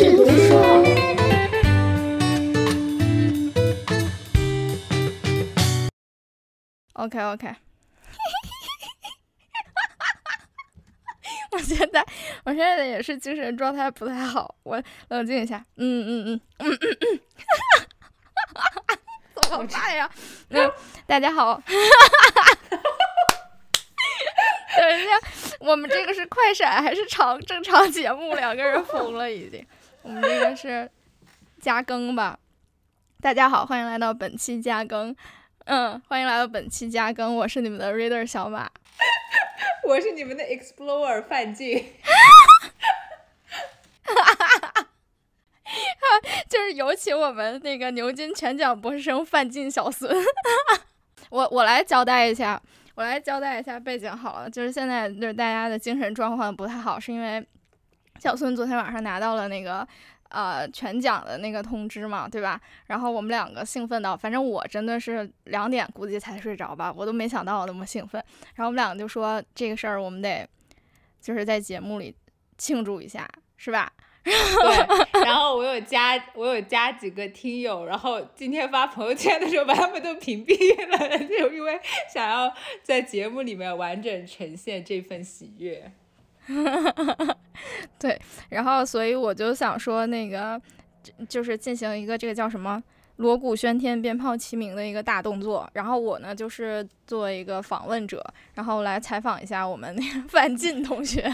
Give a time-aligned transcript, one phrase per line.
[0.00, 0.56] 趣读书。
[6.94, 7.54] OK OK，
[11.52, 12.02] 我现在
[12.44, 15.62] 我现在也是精神状态不太好，我冷静一下。
[15.76, 17.20] 嗯嗯嗯嗯嗯嗯，
[19.42, 20.10] 怎么办呀？
[20.48, 20.72] 嗯，
[21.06, 21.60] 大家好。
[24.78, 25.10] 等一下，
[25.60, 28.32] 我们这个是快闪还是长正常节目？
[28.36, 29.62] 两个人疯了已经。
[30.02, 30.90] 我们这个是
[31.60, 32.38] 加更吧？
[33.20, 35.14] 大家好，欢迎来到本期加更。
[35.66, 38.70] 嗯，欢迎来到本期加更，我是你们的 reader 小马，
[39.86, 41.76] 我是你们的 explorer 范进，
[46.48, 50.10] 就是有请我们那个牛津全奖博士生范进小孙，
[51.28, 52.60] 我我来交代一下，
[52.94, 57.46] 我来交代一下背景好了，就是现在就是大家的精神状况不太好，是因为
[58.20, 59.84] 小孙昨天晚上拿到了那个。
[60.32, 62.60] 呃，全奖的那个通知嘛，对吧？
[62.86, 68.24] 然后我们两个兴奋到，反正我真的是两点估计才睡着吧，我都没想到我那么兴奋。
[68.54, 70.48] 然后我们两个就说这个事儿我们得
[71.20, 72.14] 就是在节目里
[72.56, 73.92] 庆祝一下，是吧？
[74.22, 75.24] 对。
[75.24, 80.54] 然后我有加我有加几个听友，然后今天发朋友圈的时候把他们都屏蔽
[80.90, 81.76] 了，就因为
[82.08, 85.90] 想要在节目里面完整呈现这份喜悦。
[87.98, 90.60] 对，然后所以我就想说，那个
[91.28, 92.82] 就是进行一个这个叫什么
[93.16, 95.68] 锣鼓喧天、鞭炮齐鸣的一个大动作。
[95.74, 101.30] 然后我呢，就是作为一个访问者，然后来采访一下我们那个范进同学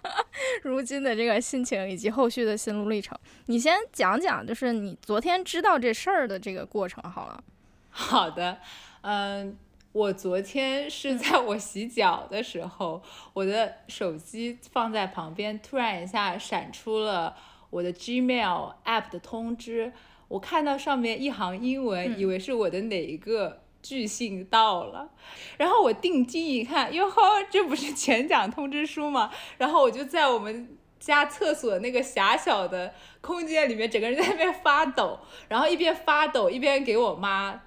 [0.62, 3.18] 如今的这个心情以及后续的心路历程。
[3.46, 7.42] 你先讲讲，就是你昨天知道这事儿的这个过程好了。
[7.90, 8.58] 好的，
[9.00, 9.56] 嗯。
[9.92, 13.02] 我昨天是在我洗脚的时候，
[13.34, 17.36] 我的手机放在旁边，突然一下闪出了
[17.68, 19.92] 我的 Gmail app 的通知，
[20.28, 25.10] 我看到上面一行英文，以为是我的哪一个巨信到了，
[25.58, 29.30] 然后我定睛一看，哟呵，这不是前奖通知书吗？
[29.58, 35.18] 然后我就在我们家厕所那个狭小的空间里面，整个人在那边发抖，
[35.48, 37.60] 然后一边发抖一边给我妈。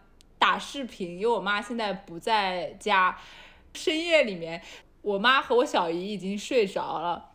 [0.46, 3.18] 打视频，因为我妈现在不在家，
[3.74, 4.62] 深夜里面，
[5.02, 7.32] 我妈和我小姨已经睡着了，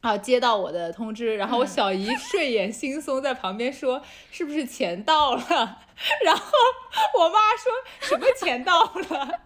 [0.00, 4.00] 然后接到我的通知，然后我小姨睡眼惺忪在旁边说
[4.30, 5.42] ：“是不是钱到了？”
[6.24, 6.52] 然后
[7.18, 9.40] 我妈说什么钱到了？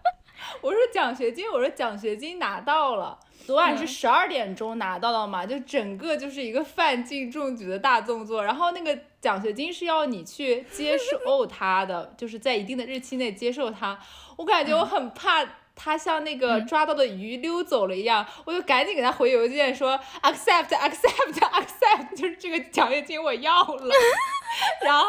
[0.61, 3.19] 我说奖学金，我说奖学金拿到了。
[3.45, 8.43] 昨晚是十二点钟拿到的嘛，就整个就是一个范进中举的大动作。
[8.43, 13.99] 然后那个奖学金是要你去接受 它的，就是在一定的日期内接受它。
[14.37, 15.43] 我感觉我很怕
[15.75, 23.95] 他像那个抓到的鱼溜走了一样，我就赶紧给他回邮件说 accept accept accept，就是这个奖学金我要了。
[24.85, 25.05] 然后，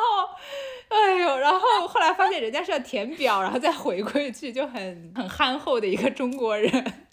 [0.88, 7.06] 哎呦，然后后来发现人家是要填表，然后再回过去，就很很憨厚的一个中国人。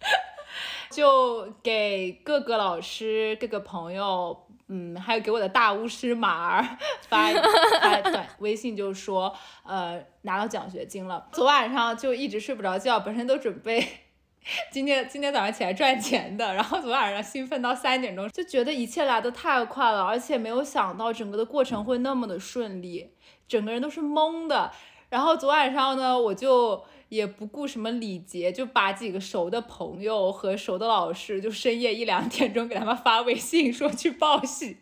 [0.90, 6.78] 就给各个老师、各个朋友，嗯，还有给我的大巫师马儿
[7.08, 7.30] 发
[7.80, 9.32] 发短微信，就说，
[9.64, 11.28] 呃，拿到奖学金了。
[11.32, 13.86] 昨晚上就一直睡不着觉，本身都准备
[14.72, 23.12] 今天今天早上起来赚钱的，然后昨晚上兴奋到三点钟，就觉得一切来的太快了，而且没有想到整个的过程会那么的顺利，
[23.46, 24.72] 整个人都是懵的。
[25.08, 26.84] 然后昨晚上呢，我就。
[27.08, 34.78] 也不顾什么礼节，就把几个熟的朋友和熟的老师，就深夜一两点钟给他们发微信说去报喜，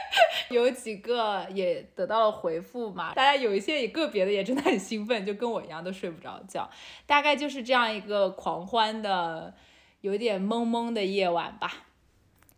[0.50, 3.14] 有几个也得到了回复嘛。
[3.14, 6.68] 大家有一些也个别的也真的很兴奋，就跟我一样都睡不着觉。
[7.06, 9.54] 大概就是这样一个狂欢的、
[10.02, 11.86] 有点懵懵的夜晚吧。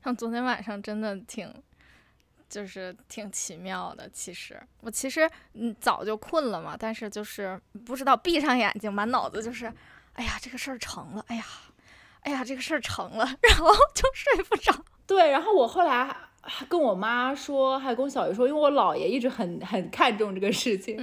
[0.03, 1.49] 像昨天晚上真的挺。
[2.55, 9.67] 就是挺奇妙的，其实我其实嗯早就困了嘛，但是就是不知道闭上眼睛，满脑子就是，
[10.13, 11.45] 哎呀这个事儿成了，哎呀，
[12.21, 14.73] 哎呀这个事儿成了，然后就睡不着。
[15.05, 16.09] 对，然后我后来
[16.43, 20.97] 还跟我妈说，还跟我小姨说，因为我姥爷一直很很看重这个事情，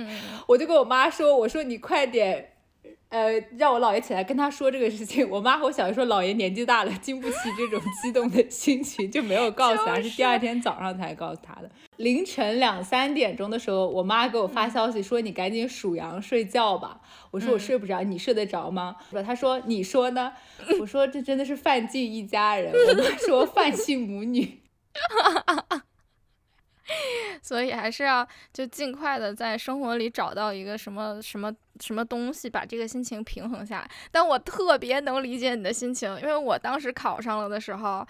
[0.48, 2.51] 我就跟我妈说，我说你快点。
[3.12, 5.30] 呃，让我姥爷起来跟他说这个事情。
[5.30, 11.70] 我妈和我小姨说，姥爷年纪大了，经不起这种 激动的心情，就没有告诉他，是第二天早上才告诉他的。
[11.98, 20.32] 凌晨两三点钟的时候，我妈给我发消息说：“你赶紧数羊睡觉吧。”我说：“我睡不着，你睡得着吗？”她说：“你说呢？”
[20.80, 24.62] 我说：“这真的是范进一家人。”我妈说：“范姓母女。”
[27.42, 33.90] 所以还是要就尽快的在生活里找到一个什么什么什么东西，把这个心情平衡下来。
[34.12, 38.06] 但我特别能理解你的心情，因为我当时考上了的时候，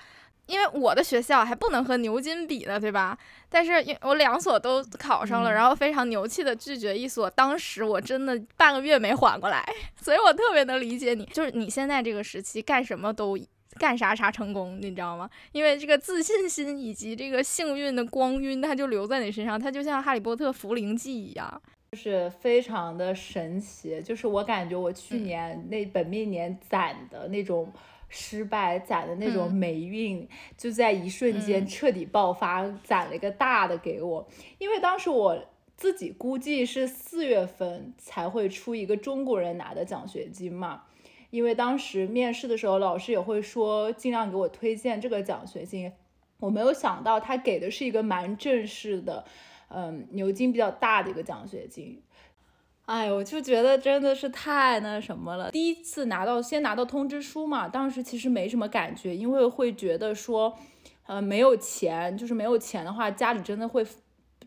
[0.47, 3.17] 因为我的学校还不能和牛津比呢，对吧？
[3.49, 9.63] 但是因我两所都考上了，然后非常牛气的拒绝一所，当时我真的半个月没缓过来，
[10.01, 13.37] 所以我特别能理解你，就是你现在这个时期干什么都
[13.81, 15.27] 干啥啥成功，你知道吗？
[15.51, 21.61] 因为这个自信心以及这个幸运的光晕，它就留在你身上，它就像哈利波特茯苓剂一样，
[21.93, 23.99] 就是非常的神奇。
[24.03, 27.73] 就是我感觉我去年那本命年攒的那种。
[28.13, 34.27] 失败攒的那种霉运，就在一瞬间彻底爆发，攒了一个大的给我。
[34.57, 35.41] 因为当时我
[35.77, 40.83] 自己估计是四月份才会出一个中国人拿的奖学金嘛。
[41.31, 45.91] 因为当时面试的时候，老师也会说尽量给我推荐这个奖学金。
[46.39, 49.23] 我没有想到他给的是一个蛮正式的，
[49.69, 52.01] 嗯，牛津比较大的一个奖学金。
[52.85, 55.51] 哎，我就觉得真的是太那什么了。
[55.51, 60.57] 第一次拿到，先拿到通知书嘛，当时其实没什么感觉，因为会觉得说，
[61.05, 63.85] 呃，没有钱，就是没有钱的话，家里真的会，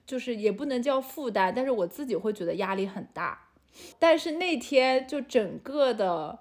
[0.04, 3.48] 就是也不能叫负担，但是我自己会觉得压力很大。
[3.98, 6.40] 但是那天就整个的。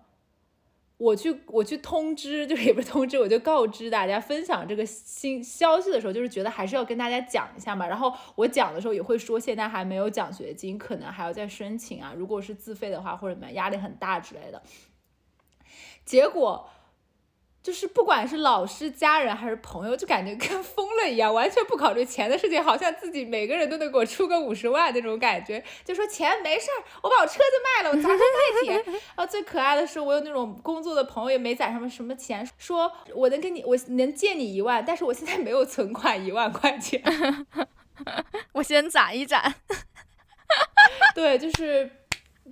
[1.04, 7.86] 我去，我去通知，就是也不是通知，我就告知大家分享这个新消息的时候，就是觉得还是要跟大家讲一下嘛。
[7.88, 12.14] 然后我讲的时候也会说，现在还没有奖学金，可能还要再申请啊。
[12.16, 14.62] 如果是自费的话，或者什么压力很大之类的。
[16.06, 16.70] 结果。
[17.64, 25.64] 就是不管是老师、家人还是朋友，就感觉跟疯了一样，完全不考虑钱的事情，好像自己每个人都能给我出个五十万那种感觉。
[25.86, 29.02] 就说钱没事儿，我把我车子卖了，我砸成代 铁。
[29.16, 37.02] 啊，最可爱的是，我有那种工作的朋友也没攒什么什么钱，说我能跟你，我能借你一万，但是我现在没有存款一万块钱，
[38.52, 39.56] 我先攒一攒。
[41.16, 41.90] 对，就是。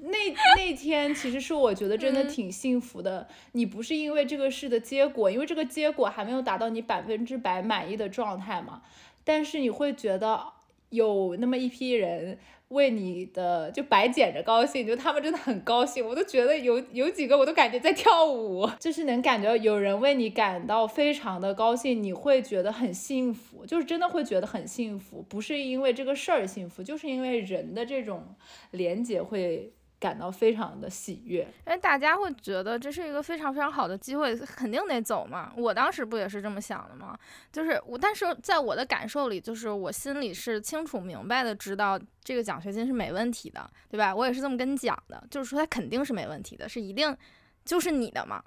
[0.04, 0.18] 那
[0.58, 3.28] 那天其实是我觉得真的挺幸福的。
[3.52, 8.82] 你不是因为这个事的结果，因为这个结果还没有达到你百分之百满意的状态嘛。
[9.24, 10.44] 但是你会觉得
[10.90, 12.40] 有那么一批人
[12.70, 16.04] 为你的就白捡着高兴，就他们真的很高兴。
[16.04, 25.24] 我都觉得有有几个我都感觉在跳舞， 就是能感觉有人为你感到非常的高兴，你会觉得很幸福，就是真的会觉得很幸福。
[25.30, 28.34] 不是因为这个事儿幸福，就是因为人的这种
[28.72, 29.72] 连接会。
[30.02, 35.54] 感到非常的喜悦，因为大家会觉得这是一个非常非常好的机会，肯定得走嘛。
[35.56, 37.16] 我当时不也是这么想的吗？
[37.54, 44.14] 就是我，但是在我的感受里，就是我心里是清楚明白的，知道这个奖学金是没问题的，对吧？
[44.14, 47.16] 我也是这么跟你讲的，就是说它肯定是没问题的，是一定
[47.64, 48.44] 就是你的嘛。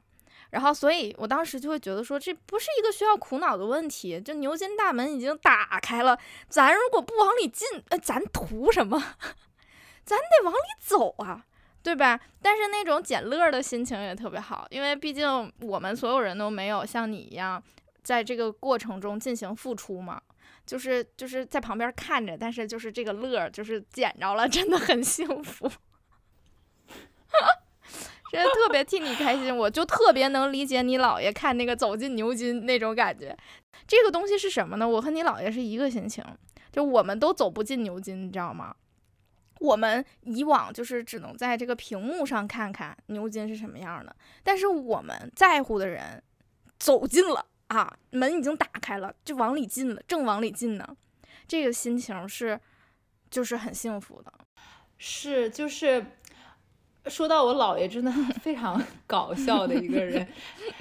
[0.50, 6.18] 然后，所以我当时就会觉得说，这不是一个需要苦恼的问题，就牛津大门已经打开了，
[6.48, 9.02] 咱如果不往里进，呃，咱图什么？
[10.04, 11.44] 咱得往里走啊，
[11.82, 12.20] 对吧？
[12.40, 17.62] 但是那种捡乐的心情也特别好，因为毕竟我们所有人都没有像你一样
[18.02, 20.20] 在这个过程中进行付出嘛，
[20.66, 25.70] 就是就是在旁边看着，但是就是这个乐就是捡着了，真的很幸福，
[28.30, 33.36] 真的特别替你开心，我就特别能理解你姥爷看那个走进牛津那种感觉。
[33.86, 34.88] 这个东西是什么呢？
[34.88, 36.24] 我和你姥爷是一个心情，
[36.72, 38.74] 就我们都走不进牛津，你知道吗？
[39.64, 46.22] 我们以往就是只能在这个屏幕上看看牛津是什么样的，但是我们在乎的人
[46.78, 50.96] 走进了啊，门已经打开了，就往里进了，正往里进呢，
[51.48, 52.60] 这个心情是
[53.30, 54.32] 就是很幸福的，
[54.98, 56.04] 是就是。
[57.06, 60.26] 说到我姥爷，真的 非常搞笑的一个人。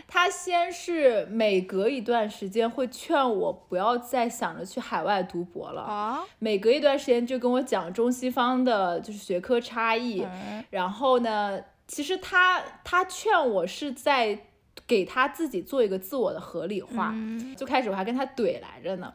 [0.07, 10.25] 他先是每隔一段时间会劝我不要再想着去海外读博了啊，每隔一段时间就跟我讲中西方的就是学科差异。
[10.69, 14.37] 然后呢，其实他他劝我是在
[14.87, 17.13] 给他自己做一个自我的合理化。
[17.57, 19.13] 就开始我还跟他怼来着呢。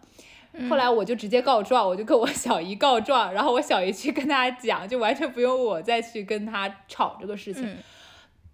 [0.69, 7.77] 后来我就直接告状，我就跟我小姨告状，然后我小姨去跟他讲，就完全不用我再去跟他吵这个事情。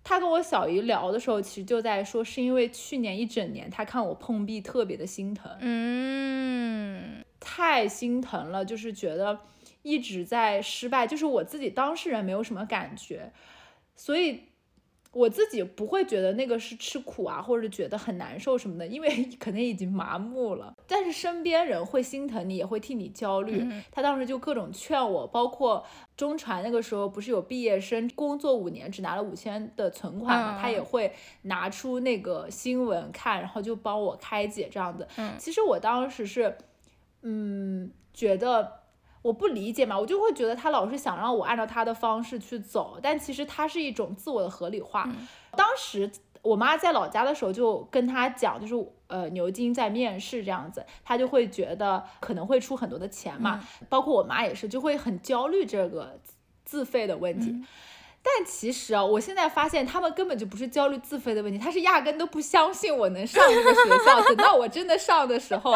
[0.03, 9.39] 他跟我小姨聊的时候，其实就在说，是因为去年一整年他看我碰壁特别的心疼，嗯，太心疼了，就是觉得
[9.83, 13.33] 一直在失败，就是我自己当事人没有什么感觉，
[13.95, 14.49] 所以。
[15.15, 20.75] 我自己不会觉得那个是吃苦啊，或者觉得很难受什么的，因为 可能已经麻木了。
[20.87, 23.65] 但是身边人会心疼你，也会替你焦虑。
[23.93, 35.07] 他当时就各种劝我，包括中传那个时候不是有毕业生工作五年只拿了五千的存款嘛，他也会拿出那个新闻看，然后就帮我开解这样子。
[35.39, 36.57] 其实我当时是，
[37.23, 38.84] 嗯，觉得。
[39.25, 45.09] 我不理解嘛，我就会觉得他老是想让我按照他的方式去走，但其实他是一种自我的合理化。
[45.57, 46.11] 当时
[46.43, 56.21] 我妈在老家的时候就跟他讲，就是呃牛津在面试这样子，他就会觉得可能会出很多的钱嘛，包括我妈也是，就会很焦虑这个
[56.67, 57.65] 自费的问题。
[58.23, 64.21] 但其实啊，我现在发现他们根本就不是焦虑自费的问题，他是压根都不相信我能上这个学校。
[64.25, 65.75] 等到我真的上的时候，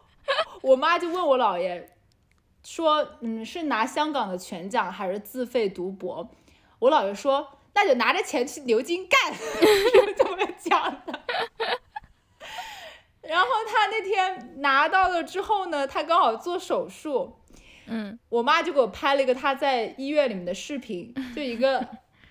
[0.62, 1.90] 我妈就问我姥爷
[2.70, 6.28] 说：“嗯，是拿香港的全奖还是自费读博？”
[6.80, 7.54] 我姥爷说。
[7.74, 11.20] 那就拿着钱去牛津干， 是这么讲的。
[13.22, 17.36] 然后他那天拿到了之后呢，他刚好做手术，
[17.86, 21.86] 嗯，我妈就给我拍了一个他在医院里面的视频，就一个。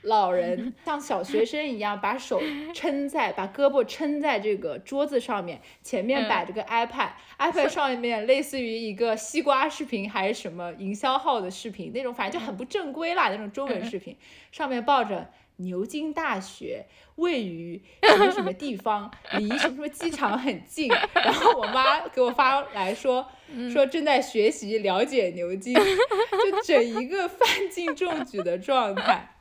[0.08, 2.42] 老人 像小学生一样，把手
[2.74, 14.18] 撑在，把胳膊撑在这个桌子上面，前面摆着个 iPad，iPad 上面类似于一个西瓜视频还是什么营销号的视频那种，反正就很不正规啦那种中文视频，
[14.52, 16.86] 上面抱着牛津大学
[17.16, 23.28] 位于什么什么地方，离什么什么机场很近， 然后我妈给我发来说
[23.74, 29.34] 说正在学习了解牛津，就整一个范 进中举的状态。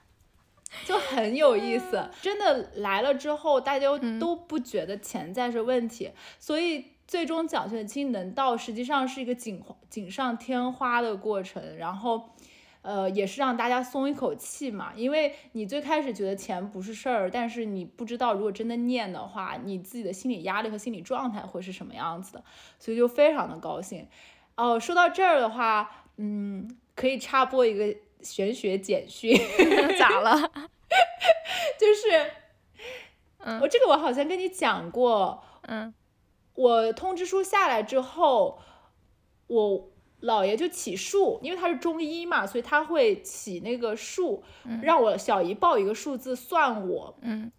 [0.84, 3.86] 就很有意思，真的来了之后，大家
[4.20, 12.30] 都不觉得钱在是问题，所以最终奖学金能到，实际上是一个锦锦上添花的过程，然后，
[12.82, 22.44] 呃，也是让大家松一口气嘛，因为你最开始觉得钱不是事儿，但是你不知道如果真的念的话，你自己的心理压力和心理状态会是什么样子的，
[22.78, 24.06] 所以就非常的高兴。
[24.56, 27.96] 哦，说到这儿的话，嗯，可以插播一个。
[28.26, 29.38] 玄学简讯
[29.98, 30.36] 咋了？
[31.78, 32.30] 就是，
[33.38, 35.92] 嗯，我这个我好像跟你讲过，嗯，
[36.54, 38.58] 我通知书下来之后，
[39.46, 39.90] 我
[40.22, 44.42] 姥爷就起数，因为他是中医嘛，所以他会起那个数，
[44.82, 47.52] 让我小姨报一个数字算我，嗯，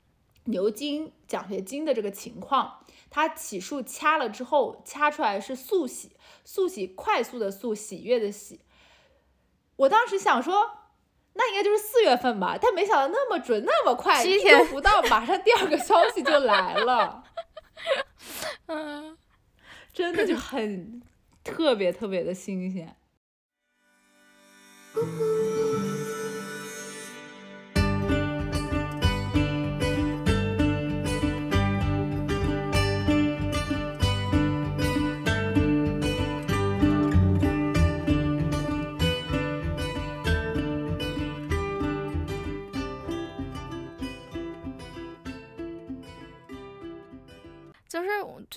[0.45, 6.11] 牛津奖学金的这个情况，他起数掐了之后，掐出来是速喜，
[6.43, 8.61] 速喜快速的速，喜悦的喜。
[9.77, 10.69] 我当时想说，
[11.33, 17.23] 那应该就是四月份吧，但没想到那么准，那么快，七天不到，马上第二个消息就来了。
[18.67, 19.17] 嗯，
[19.93, 21.01] 真的就很
[21.43, 22.95] 特别特别的新鲜。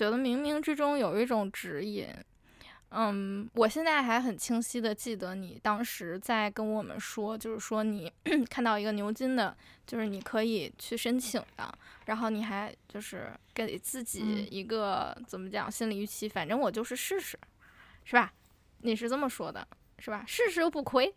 [0.01, 2.07] 觉得冥冥之中有一种指引，
[2.89, 8.11] 嗯，我现在还很清晰的记得你当时在跟我们说，就是说你
[8.49, 9.55] 看到一个牛津的，
[9.85, 11.71] 就是你可以去申请的，
[12.05, 17.37] 然后你还就是给自己一个怎么讲心理预期，反正我就是试试，
[18.03, 18.33] 是吧？
[18.79, 19.67] 你是这么说的，
[19.99, 20.23] 是吧？
[20.25, 21.13] 试试又不亏，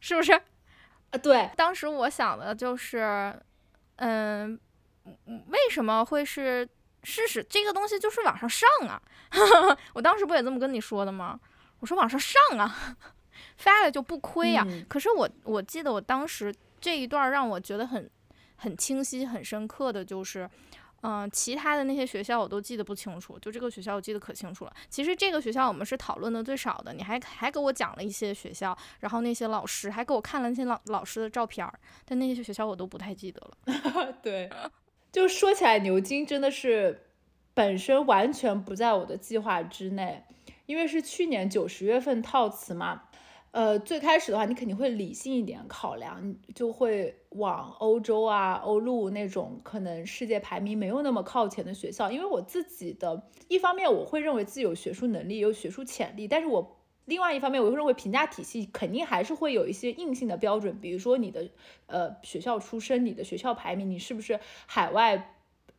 [0.00, 0.32] 是不是？
[0.32, 3.38] 啊，对，当时我想的就是，
[3.96, 4.58] 嗯，
[5.26, 6.66] 为什么会是？
[7.04, 9.00] 试试这个东西就是往上上啊！
[9.94, 11.38] 我当时不也这么跟你说的吗？
[11.80, 12.96] 我说往上上啊，
[13.58, 14.66] 发了就不亏呀。
[14.88, 18.10] 可是我我记得我当时这一段让我觉得很
[18.56, 20.48] 很清晰、很深刻的就是，
[21.02, 24.72] 嗯，其他的那些学校我都记得不清楚，就这个学校我记得可清楚了。
[24.88, 34.12] 其实这个学校我们是讨论的最少的，你还还给我讲了一些学校，然后那些老师还给我看了那些老老师的照片儿，但那些学校我都不太记得了。
[34.22, 34.50] 对。
[35.14, 37.02] 就说起来，牛津真的是
[37.54, 40.24] 本身完全不在我的计划之内，
[40.66, 43.02] 因为是去年九十月份套词嘛。
[43.52, 52.10] 呃，最开始的话，你肯定会理性一点考量，就会往欧洲啊、欧陆那种可能世界排名没有那么靠前的学校。
[52.10, 56.80] 因为我自己的一方面，我会认为自己有学术能力、有学术潜力，但是我。
[57.06, 61.48] 另外一方面，我会认为评价体系肯定还是会有一些硬性的标准，比如说你的
[61.86, 65.34] 呃学校出身、你的学校排名、你是不是海外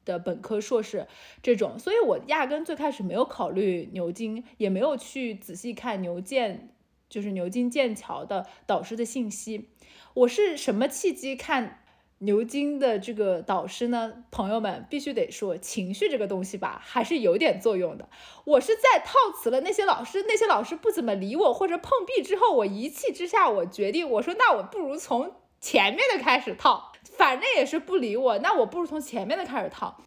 [0.05, 1.07] 的本科、硕士
[1.41, 1.79] 这种。
[1.79, 6.69] 所以我压根最开始没有考虑牛津，也没有去仔细看牛剑，
[7.09, 9.69] 就是牛津剑桥的导师的信息。
[10.13, 11.81] 我是什么契机看？
[12.19, 18.07] 牛津的这个导师呢，朋友们必须得说，情绪这个东西吧，还是有点作用的。
[18.45, 29.97] 我是在套词了那些老师，那些老师不怎么理我或者碰壁之后，我一气之下，我决定，我说那我不如从前面的开始套，反正也是不理我，那我不如从前面的开始套，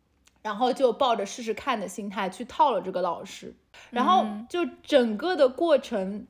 [0.40, 3.54] 然后就抱着试试看的心态去套了这个老师，
[3.90, 6.26] 然后就整个的过程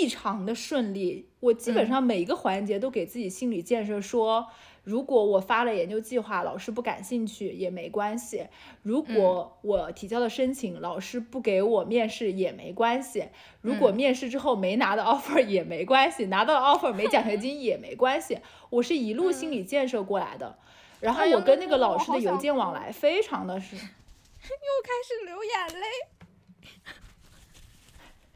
[0.00, 4.46] 异常的顺利，我基本上每一个环节都给自己心理建设说。
[4.84, 8.46] 如果我发了研究计划，老师不感兴趣也没关系；
[8.82, 13.22] 如果我提交了申请，老师不给我面试也没关系；
[13.62, 18.38] 如果面试之后没拿到 offer 也没关系，拿到了 offer 没奖学金也没关系。
[18.68, 20.58] 我是一路心理建设过来的，
[21.00, 25.86] 然后我跟那个老师的邮件往来非常的是， 又开始流眼泪，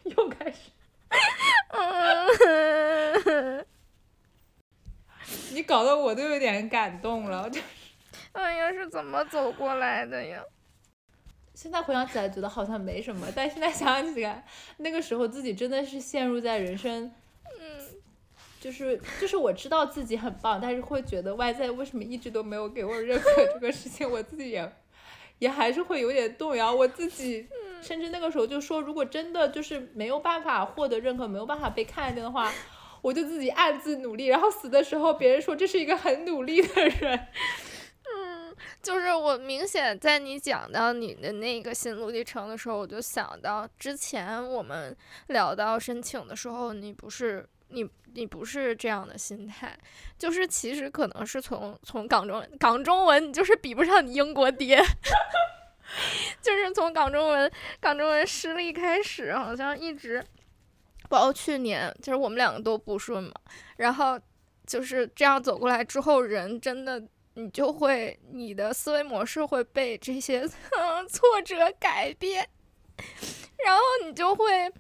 [0.17, 0.71] 又开始，
[3.27, 3.67] 嗯。
[5.53, 7.61] 你搞得我都有点感动了，就，
[8.33, 10.43] 哎呀，是怎么走过来的呀？
[11.55, 17.13] 现在回想起来觉得好像没什么，但现在想起来，那个时候自己真的是陷入在人生，
[17.61, 17.81] 嗯，
[18.61, 24.73] 就是就是我知道自己很棒，但是会觉得外在为什么一直都没有给我认可这个事情，我自己也
[25.41, 26.73] 也还是会有点动摇。
[26.73, 27.49] 我自己
[27.83, 32.53] 甚至那个时候就说，如果真的就是没有办法获得认可，没有办法被看见的话。
[33.03, 37.27] 我就自己暗自努力，然后死的时候，别人说这是一个很努力的人。
[38.17, 44.97] 嗯，就是我明显在你讲到你的那个心路历程的时候，我就想到之前我们
[45.29, 49.77] 聊到申请的时候，你不是你你不是这样的心态，
[50.19, 54.83] 就是其实可能是从从港中港中文，你就是比不上你英国爹，
[56.41, 60.25] 就是从港中文港中文失利开始，好像一直。
[61.09, 63.33] 包括去年，其实我们两个都不顺嘛，
[63.77, 64.21] 然后
[64.67, 67.03] 就是这样走过来之后，人真的
[67.35, 70.47] 你就会你的思维模式会被这些
[71.09, 72.47] 挫折改变，
[73.65, 74.71] 然后你就会，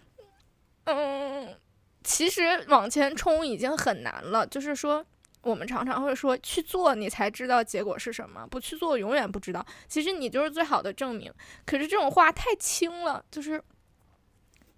[0.84, 1.56] 嗯，
[2.04, 4.46] 其实往前冲已经很难了。
[4.46, 5.04] 就是说，
[5.42, 9.64] 我们常常会说去做，你才知道结果是什么；不去做，永远不知道。
[9.88, 11.32] 其实你就是最好的证明。
[11.64, 13.62] 可是这种话太轻了，就是。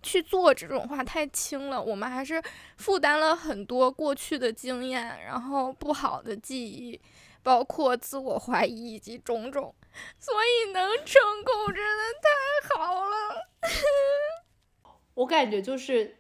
[0.03, 2.43] 去做这种话太轻了，我们还是
[2.77, 7.01] 负担了很多过去的经验，然后不好的记忆，
[7.43, 9.75] 包括自我怀疑以及种种，
[10.19, 13.51] 所以能成功真的太好了。
[15.15, 16.17] 我感觉就是，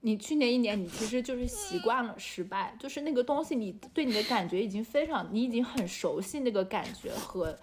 [0.00, 7.56] 你去年一年，你其实就是习惯了失败，就是那个东西，你对你的感觉已经非常，你已经很熟悉那个感觉和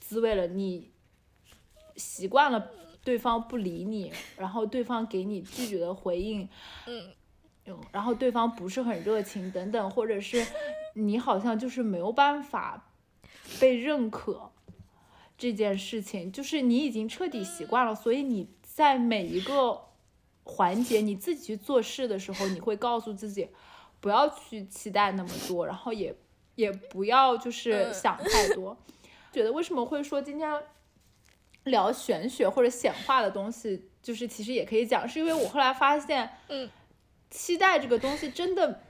[0.00, 0.90] 滋味了，你
[1.96, 2.70] 习惯了。
[3.08, 6.46] 对方不理你，然后对方给你拒绝的回应，
[6.84, 10.46] 嗯，然后对方不是很热情等等，或者是
[10.92, 12.90] 你好像就是没有办法
[13.58, 14.52] 被认可
[15.38, 19.86] 这件事情，就是你已经彻底习惯了，所以你在每一个
[20.42, 23.48] 环节你自己去做事的时候，你会告诉自己
[24.00, 26.14] 不要去期待那么多，然后也
[26.56, 28.76] 也不要就是想太多。
[29.32, 30.62] 觉得为什么会说今天？
[31.64, 36.70] 聊玄学或者显化的东西，就是其实也可以讲，是因为我后来发现，嗯，
[37.30, 38.80] 期待这个东西真的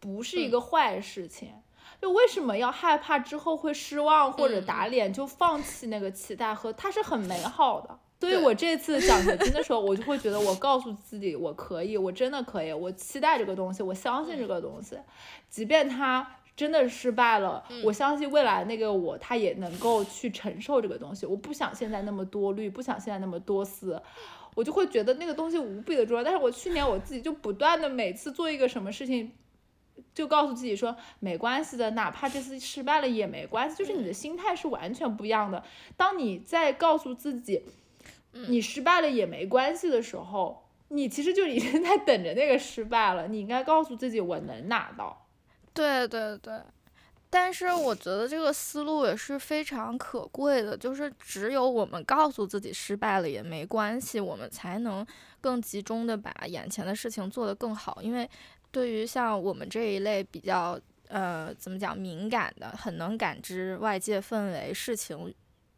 [0.00, 1.52] 不是一个坏事情。
[2.00, 7.98] 就为什么要害怕之后会失望或者打脸，就放弃那个期待和它是很美好的。
[8.20, 14.96] 所以我这次奖学金的时候，我就会觉得我告诉自己我可以，我真的可以，我期待这个东西，我相信这个东西，
[15.48, 16.37] 即便它。
[16.58, 21.24] 真的失败了，我相信未来那个我，他也能够去承受这个东西。
[21.24, 24.02] 我不想现在那么多虑，不想现在那么多思，
[24.56, 26.24] 我就会觉得那个东西无比的重要。
[26.24, 29.30] 但是我去年我自己就不断的每次做一个什么事情，
[30.12, 33.76] 就告诉自己说没关系的，哪怕这次失败了也没关系。
[33.76, 35.62] 就是你的心态是完全不一样的。
[35.96, 37.62] 当你在告诉自己
[38.32, 43.28] 你失败了也没关系的时候，你其实就已经在等着那个失败了。
[43.28, 45.27] 你应该告诉自己我能拿到。
[45.72, 46.60] 对对对，
[47.30, 55.06] 但是我觉得这个思路也是非常可贵的，就是只有我们告诉自己失败了也没关系，我们才能
[55.40, 58.00] 更集中的把眼前的事情做得更好。
[58.02, 58.28] 因为
[58.70, 60.78] 对于像我们这一类比较
[61.08, 65.32] 呃怎么讲敏感的，很能感知外界氛围、事情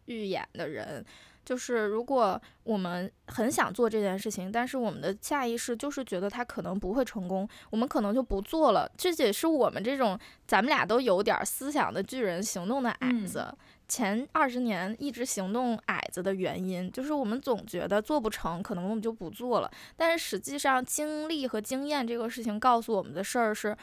[0.06, 1.04] 预演的人。
[1.44, 8.90] 就是如果我们很想做这件事情，但是我们的下意识就是觉得它可能不会成功，我们可能就不做了。
[8.96, 13.52] 这也是我们这种咱们俩都有点思想的巨人，行动的矮子，
[13.88, 19.70] 前二十年一直行动矮子的原因，就是我们总觉得做不成，可能我们就不做了。
[19.96, 23.76] 但是实际上，经历和经验这个事情告诉我们的事儿是，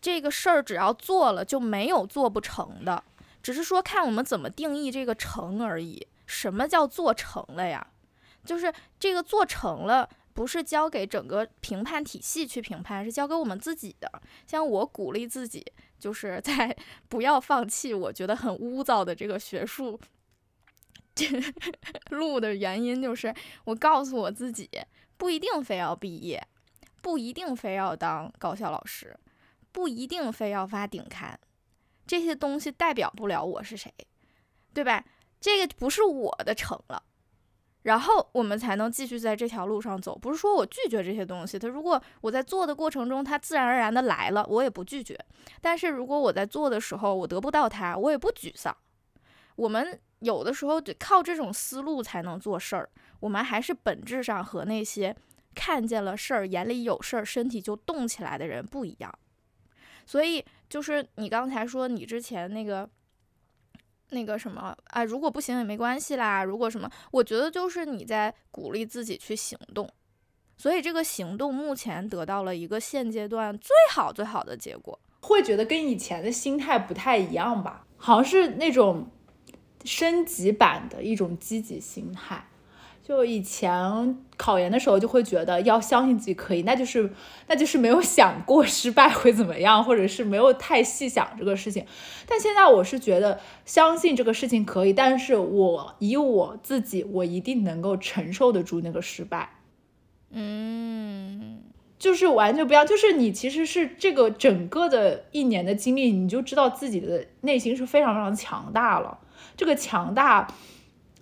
[0.00, 3.02] 这个事儿只要做了就没有做不成的，
[3.42, 6.06] 只是说看我们怎么定义这个成而已。
[6.30, 7.84] 什么叫做成了呀？
[8.44, 14.10] 就是这个做成了，不是交给整个评判体系去评判，是交给我们自己的。
[14.46, 15.64] 像我鼓励自己，
[15.98, 16.74] 就是在
[17.08, 20.00] 不要放弃我觉得很污糟的这个学术
[22.10, 24.70] 路的原因，就是我告诉我自己，
[25.18, 26.42] 不一定非要毕业，
[27.02, 29.14] 不一定非要当高校老师，
[29.70, 31.38] 不一定非要发顶刊。
[32.06, 33.92] 这些东西代表不了我是谁，
[34.72, 35.04] 对吧？
[35.40, 37.02] 这个不是我的成了，
[37.82, 40.16] 然后我们才能继续在这条路上走。
[40.16, 45.18] 不是说我拒绝这些东西，它如果我在做的过程中，它自然而然的来了，我也不拒绝。
[45.60, 48.76] 但是如果我在做的时候，我得不到它，我也不沮丧。
[49.56, 52.90] 我们有的时候得靠这种思路才能做事儿。
[53.20, 55.16] 我们还是本质上和那些
[55.54, 59.12] 看见了事儿、眼里有事儿、身体就动起来的人不一样。
[60.06, 62.88] 所以就是你刚才说你之前那个
[64.10, 66.44] 那个什么啊，如果不行也没关系啦。
[66.44, 69.88] 如果什么，我觉得就是你在鼓励自己去行动。
[70.56, 74.98] 所以这个行动目前得到了一个现阶段最好最好的结果。
[75.22, 77.86] 会觉得跟以前的心态不太一样吧？
[77.96, 79.10] 好像是那种
[79.84, 82.46] 升级版的一种积极心态。
[83.10, 87.12] 就以前考研的时候，就会觉得要相信自己可以，那就是
[87.48, 91.84] 那就是没有想过失败会怎么样，或者是没有太细想这个事情。
[92.28, 99.54] 但现在我是觉得相信这个事情可以，但是我以我自己，我一定能够承受得住那个失败。
[100.30, 101.62] 嗯，
[101.98, 109.18] 就是完全不一样，就是你其实是这个整个的一年的经历，你就知道自己的内心是非常非常强大了。
[109.56, 110.46] 这个强大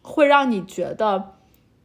[0.03, 1.38] 会让你觉得。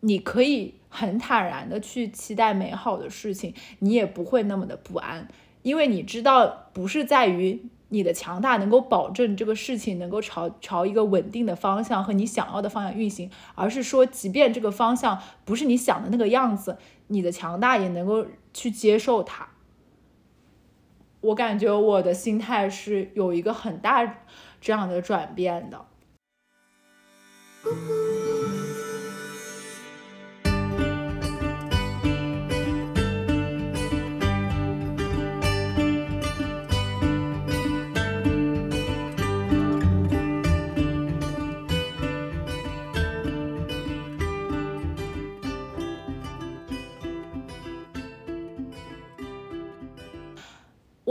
[0.06, 5.30] 你可以很坦然的去期待美好的事情，你也不会那么的不安，
[5.62, 19.48] 因为你知道不是在于你的强大能够保证这个事情能够朝朝一个稳定的方向和你想要的方向运行，而是说，即便这个方向不是你想的那个样子，你的强大也能够去接受它。
[21.22, 24.18] 我感觉我的心态是有一个很大
[24.60, 25.86] 这样的转变的。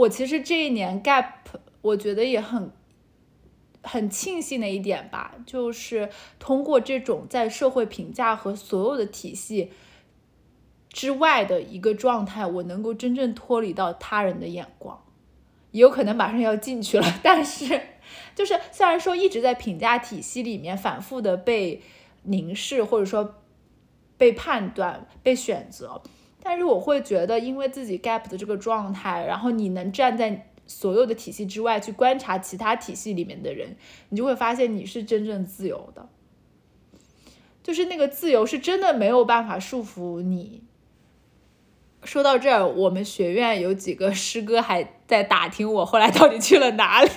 [0.03, 1.25] 我其实这一年 gap，
[1.81, 2.71] 我觉得也很
[3.81, 9.71] 很庆幸的一点吧，就是通过这种在社会评价和所有的体系
[10.89, 15.03] 之外的一个状态，我能够真正脱离到他人的眼光，
[15.71, 17.19] 也有可能马上要进去了。
[17.23, 17.81] 但是，
[18.35, 21.81] 就是虽然说一直在评价体系里面反复的被
[22.23, 23.35] 凝视，或者说
[24.17, 26.01] 被判断、被选择。
[26.45, 33.77] 但是我会觉得，因为自己 gap 的这个状态，然后你能站在所有的体系之外去观察其他体系里面的人，
[34.09, 36.09] 你就会发现你是真正自由的。
[37.63, 40.63] 就是那个自由是真的没有办法束缚你。
[42.03, 47.09] 说到这儿，我们学院有几个师哥还在打听我后来到底去了哪里。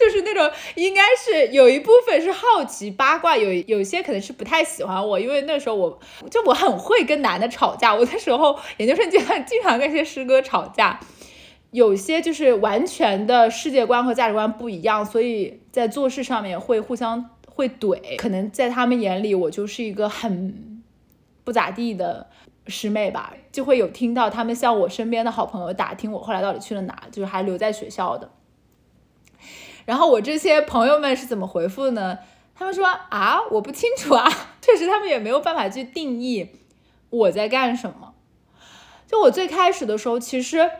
[0.00, 10.98] 就是那种，应该是有一部分是好奇八卦，有有些可能是不太喜欢我，因为那时候我就我很会跟男的吵架，我那时候研究生阶段经常跟一些师哥吵架，
[11.70, 20.82] 有些就是完全的世界观和价值观不一样，所以在做事上面会互相会怼，可能在他们眼里我就是一个很
[21.44, 22.26] 不咋地的
[22.66, 28.30] 师妹吧，就会有听到他们向我身边的好朋友打听我后来到底去了哪，就是还留在学校的。
[29.90, 32.16] 然后我这些朋友们是怎么回复呢？
[32.54, 34.24] 他们说啊，我不清楚啊，
[34.62, 36.48] 确实他们也没有办法去定义
[37.10, 38.14] 我在干什么。
[39.08, 40.70] 就我最开始的时候，其实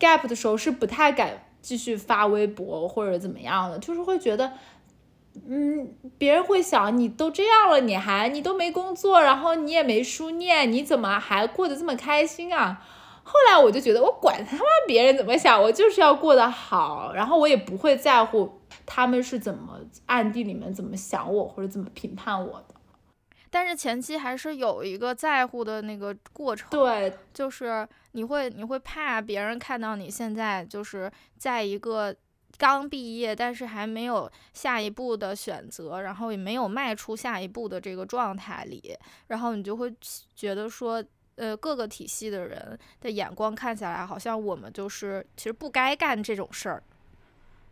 [0.00, 4.54] gap 的时候是不太敢继续发微博或者怎么样的，就是会觉得，
[5.46, 12.82] 嗯，别人会想你都这样了，你还你都没工作，然后你也没书念，你怎么还过得这么开心啊？
[13.26, 22.74] 后来我就觉得，我管他妈别人怎么想，我就是要过得好，然后我也不会在乎他们是怎么暗地里面怎么想我或者怎么评判我的。
[23.50, 32.14] 但是前期还是有一个在乎的那个过程，对，就是你会你会怕别人看到你现在就是在一个
[32.58, 38.94] 刚毕业，但是还没有下一步的选择，然后也没有迈出下一步的这个状态里，
[39.28, 39.90] 然后你就会
[40.36, 41.02] 觉得说。
[41.36, 46.82] 呃，各个体系的人的眼光看起来好像我们就是其实不该干这种事儿，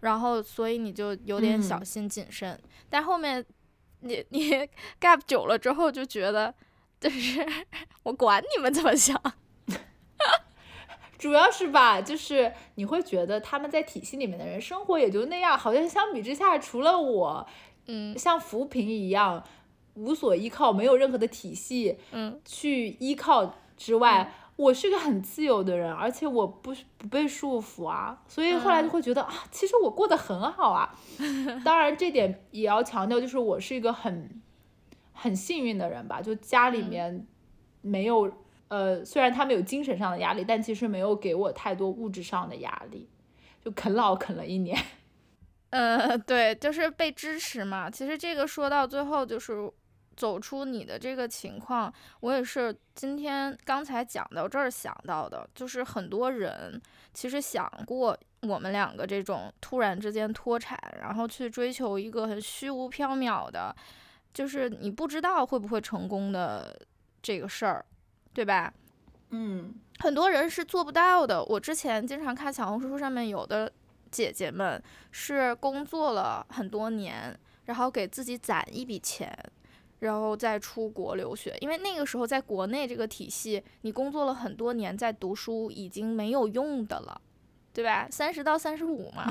[0.00, 2.58] 然后所以你就有点小心谨慎。
[2.90, 3.44] 但后面
[4.00, 4.50] 你你
[5.00, 6.52] gap 久了之后就觉得，
[6.98, 7.46] 就是
[8.02, 9.16] 我管你们怎么想，
[11.16, 17.46] 主要是吧，就是你会觉得他们在体系里面的人生活也就那样，好像相比之下，除了我，
[17.86, 19.44] 嗯，像扶贫一样。
[19.94, 30.94] 无所依靠，没有任何的体系，嗯，去依靠之外，我是个很自由的人，而且我不不被束缚啊，所以后来就会觉得啊，其实我过得很好啊。
[31.64, 34.40] 当然，这点也要强调，就是我是一个很
[35.12, 37.26] 很幸运的人吧，就家里面
[37.82, 38.32] 没有
[38.68, 43.08] 呃，虽然他们有精神上的压力，但其实没有给我太多物质上的压力，
[43.62, 44.78] 就啃老啃了一年。
[45.70, 47.90] 呃，对，就是被支持嘛。
[47.90, 49.70] 其实这个说到最后就是。
[50.16, 56.80] 走出你的这个情况，我也是今天刚才讲到这儿想到的，就是很多人
[57.14, 63.74] 其实想过我们两个这种突然之间脱产，然后去追求一个很虚无缥缈的，
[64.34, 66.78] 就是你不知道会不会成功的
[67.22, 67.84] 这个事儿，
[68.32, 68.72] 对吧？
[69.30, 71.42] 嗯，很多人是做不到的。
[71.44, 73.72] 我之前经常看小红书上面有的
[74.10, 79.34] 姐姐们是工作了很多年，然后给自己攒一笔钱。
[80.02, 87.20] 然后再出国留学，因为那个时候在国内这个体系，你工作了很多年在读书已经没有用的了，
[87.72, 88.08] 对吧？
[88.10, 89.24] 三十到三十五嘛，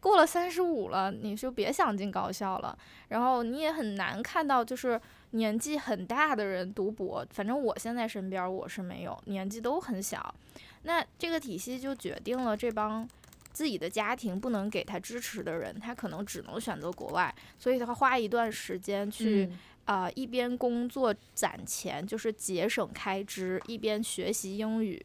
[0.00, 2.76] 过了三十五了，你就别想进高校了。
[3.08, 4.98] 然后你也很难看到就是
[5.32, 10.34] 年纪很大的人读博，反正我现在身边我是没有，年纪都很小。
[10.84, 13.06] 那这个体系就决定了这帮
[13.52, 19.52] 自己的家庭不能给他支持的人，他可能只能选择国外，所以他花一段时间去。
[19.88, 25.02] 啊，一边工作攒钱，就是节省开支，一边学习英语，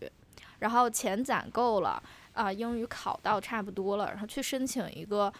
[0.59, 5.31] 然后钱攒够了，啊，英语考到差不多了，然后去申请一个，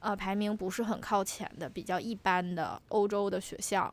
[0.00, 3.90] 呃，排名不是很靠前的、比较一般的欧洲的学校。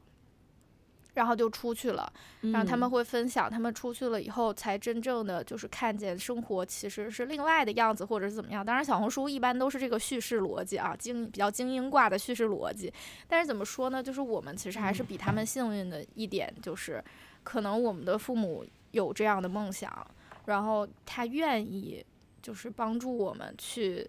[1.17, 8.63] 然后就出去了，然后他们会分享，他们出去了以后才真正的就是看见生活其实是另外的样子，或者是怎么样。
[8.63, 12.93] 当然，小红书一般都是这个叙事逻辑啊，精比较精英挂的叙事逻辑。
[13.27, 14.01] 但是怎么说呢？
[14.01, 17.03] 就是我们其实还是比他们幸运的一点，就是
[17.43, 20.05] 可能我们的父母有这样的梦想，
[20.45, 22.05] 然后他愿意
[22.43, 24.07] 就是帮助我们去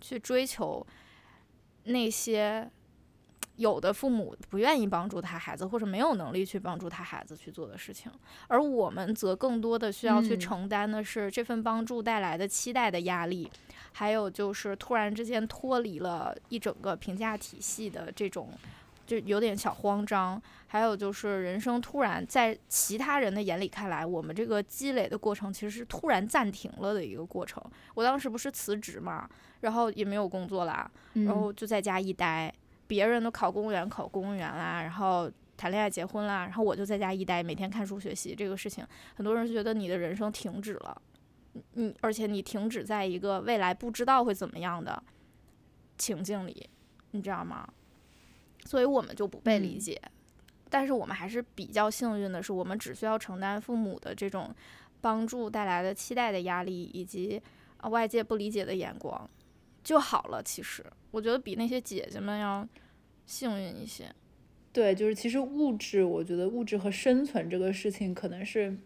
[0.00, 0.84] 去追求
[1.84, 2.68] 那些。
[3.58, 8.10] 有的父母不愿意帮助他孩子，或者没有能力去帮助他孩子去做的事情，
[8.46, 13.50] 而我们则更多的需要去承担的是这份帮助带来的期待的压力，
[13.92, 18.50] 还有就是突然之间脱离了一整个评价体系的这种，
[19.04, 27.60] 就有点小慌张，还有就是人生突然在其他人的眼里看来，我们这个积累的过程其实是突然暂停了的一个过程。
[27.94, 29.28] 我当时不是辞职嘛，
[29.62, 32.54] 然后也没有工作啦，然后就在家一待。
[32.88, 38.34] 别人都考公务员，考公务员啦，然后谈恋爱、结婚啦，然后我就在家一待，每天看书学习。
[38.34, 41.00] 这个事情，很多人觉得你的人生停止了，
[41.74, 45.00] 你而且你停止在一个未来不知道会怎么样的
[45.96, 46.68] 情境里，
[47.12, 47.68] 你知道吗？
[48.64, 50.00] 所以我们就不被理解。
[50.70, 54.54] 但是我们还是比较幸运的是，我们只需要承担父母的这种
[55.00, 57.40] 帮助带来的期待的压力，以及
[57.84, 59.28] 外界不理解的眼光。
[59.82, 60.42] 就好了。
[60.42, 62.66] 其实我觉得比那些姐姐们要
[63.26, 64.10] 幸运一些。
[64.72, 68.76] 对，就是其实物质，我觉得物质和生存这个事情，可能是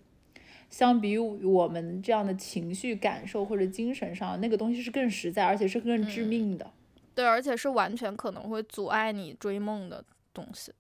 [0.71, 6.73] 相比于我们这样的情绪感受或者精神上那个东西是更实在，而且是更致命的。
[7.15, 10.03] 对，而且是完全可能会阻碍你追梦的
[10.33, 10.73] 东西。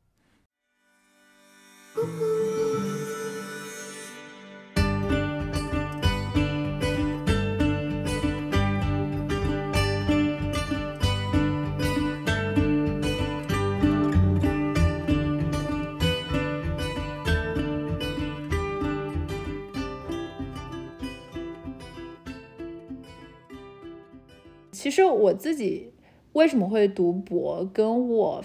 [24.83, 25.93] 其实我自己
[26.33, 28.43] 为什么会读博，跟我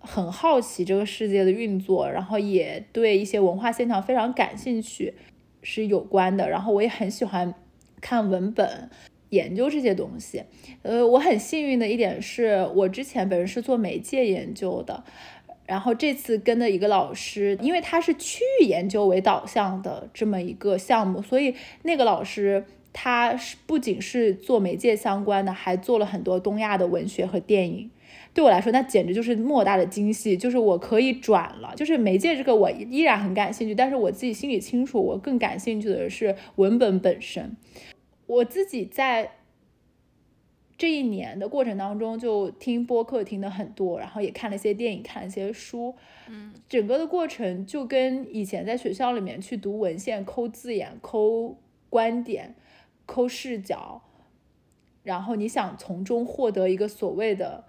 [0.00, 5.14] 很好奇这个世界的运作，然后也对一些文化现象非常感兴趣
[5.62, 6.50] 是有关的。
[6.50, 7.54] 然后我也很喜欢
[8.00, 8.90] 看文本，
[9.28, 10.42] 研究这些东西。
[10.82, 15.04] 呃，我很幸运的一点是我之前本人是做媒介研究的，
[15.64, 22.64] 然后这次跟的一个老师，因为他是区域研究为导向的这么一个项目，所以那个老师。
[23.00, 27.88] 他是不仅是做媒介相关的，还做了很多东亚的文学和电影。
[28.34, 30.36] 对我来说，那简直就是莫大的惊喜。
[30.36, 37.56] 就是我可以转了，就是媒介这个我依然很感兴趣，但是我自己心里清楚，我更感兴趣的是文本本身。
[38.26, 39.30] 我自己在
[40.76, 45.94] 这一年的过程当中，就听播客听的很多，然后也看了一些电影，看了一些书。
[46.28, 51.56] 嗯，整个的过程就跟以前在学校里面去读文献、抠字眼、抠
[51.88, 52.56] 观点。
[53.08, 54.02] 抠视角，
[55.02, 57.64] 然后你想从中获得一个所谓的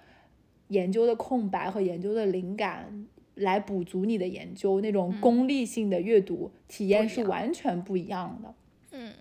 [0.68, 8.54] 研究的空白和研究的灵感，来补足你的研究，那种功利性的阅读体验是完全不一样的。
[8.92, 9.14] 嗯。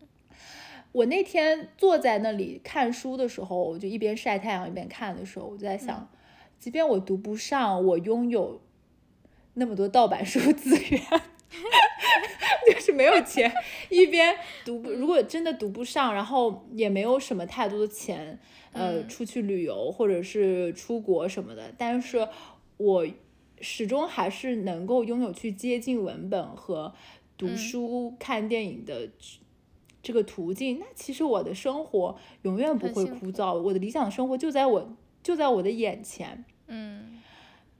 [0.90, 6.10] 我那天坐在那里看书的时候，我就一边晒太阳一边看的时候，我就在想，
[6.58, 8.60] 即便我读不上，我拥有
[9.54, 11.00] 那么多盗版书资源，
[12.66, 13.52] 就是没有钱，
[13.88, 18.38] 一边读不，如果真的读不上，然后也没有什么太多的钱，
[18.72, 22.28] 呃，出去旅游或者是出国什么的，但是
[22.76, 23.06] 我
[23.60, 26.94] 始终还是能够拥有去接近文本和
[27.36, 29.10] 读书、看电影的。
[30.00, 36.44] 这个途径，那其实我的生活永远不会枯燥，我的理想生活就在我就在我的眼前。
[36.68, 37.18] 嗯，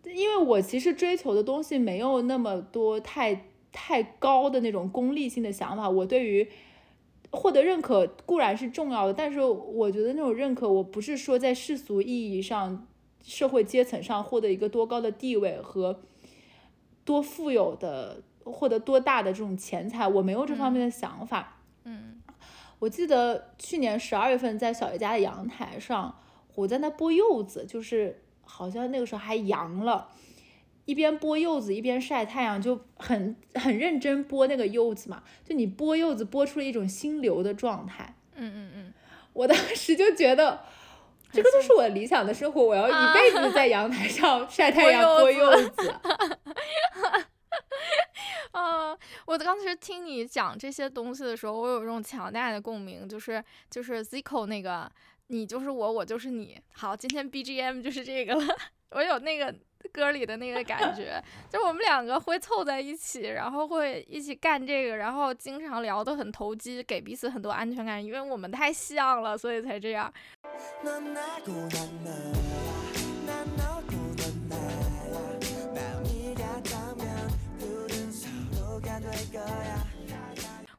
[0.04, 5.88] 因为我其实追求的东西没有那么多太太高的那种功利性的想法。
[5.88, 6.48] 我对于
[7.30, 12.86] 获得认可固然是重要的，但是我觉得那种认可，我不是说在世俗意义上
[13.22, 16.00] 社会阶层上获得一个多高的地位和
[17.04, 21.58] 多富有的获得多大的这种钱财，我没有这方面的想法。
[21.84, 22.20] 嗯，
[22.78, 26.18] 我记得去年十二月份在小姨家的阳台上，
[26.54, 30.08] 我在那剥柚子，就是好像那个时候还阳了，
[30.88, 35.22] 一边剥柚子一边晒太阳，就很很认真剥那个柚子嘛。
[35.44, 38.16] 就你剥柚子剥出了一种心流的状态。
[38.36, 38.94] 嗯嗯嗯，
[39.34, 40.64] 我当时就觉得，
[41.30, 45.94] 这个就是我理想的生活，我要一辈子在阳台上 晒太阳剥柚子。
[48.52, 48.96] 啊，
[49.26, 54.90] 我当时听你讲这些东西的时候，我有一种强大的共鸣，就是就是 Zico 那个，
[55.26, 56.58] 你就是我，我就是你。
[56.72, 58.56] 好，今天 BGM 就是这个了，
[58.92, 59.54] 我有那个
[59.92, 70.12] 歌里的那个感觉，就我们两个会凑在一起，然后会一起干这个，然后经常聊得很投机，给彼此很多安全感，因为我们太像了，所以才这样。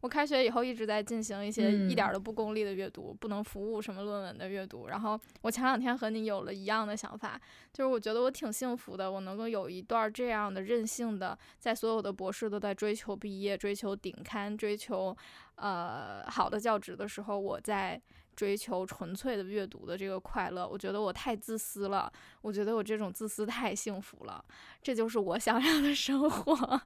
[0.01, 4.87] 我开学以后一直在进行一些一点都不功利的阅读，不能服务什么论文的阅读。
[4.87, 7.39] 然后我前两天和你有了一样的想法，
[7.73, 15.15] 就是我觉得我挺幸福的，我能够有一段这样的任性的，在所有的博士都在追求毕业、追求顶刊、追求
[15.55, 18.01] 呃好的教职的时候，我在
[18.37, 20.65] 追求纯粹的阅读的这个快乐。
[20.65, 22.09] 我觉得我太自私了，
[22.41, 24.41] 我觉得我这种自私太幸福了，
[24.81, 26.81] 这就是我想要的生活。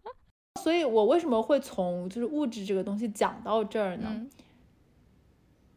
[0.61, 4.25] 所以，我为什么会从就是物质这个东西讲到这儿呢？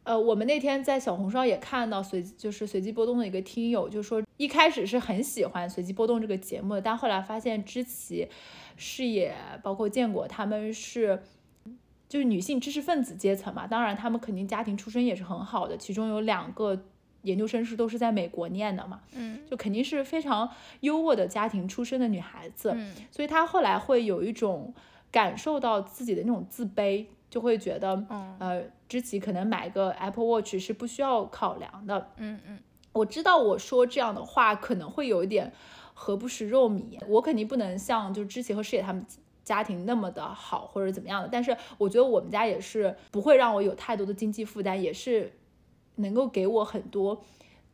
[0.03, 8.29] 呃，我们那天在小红书上也看到随就是随机波动的一个听友，就说一开始是很喜欢随机波动这个节目的，但后来发现知其
[8.77, 11.21] 视野包括建国他们是
[12.07, 16.85] 就是女性知识分子阶层嘛，当然他们肯定家庭出身也是很好的，其中有两个。
[17.23, 20.49] 研究生是都是在美国念的嘛，嗯，就肯定是非常
[20.81, 24.73] 优渥的家庭出身的女孩子，嗯，所以她后来会有一种
[25.11, 32.59] 感受到自己的那种自卑，就会觉得，嗯呃，知其可能买个 Apple Watch 是不需要考量的，嗯嗯，
[32.93, 35.51] 我知道我说这样的话可能会有一点
[35.93, 39.05] 何不食肉糜，我肯定不能像就知其和师姐他们
[39.43, 45.33] 家庭那么的好或者怎么样的，但是我觉得我们家也是不会让我有太多的经济负担，也是。
[45.97, 47.23] 能够给我很多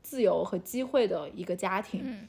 [0.01, 2.27] 自由和机会的一个家庭，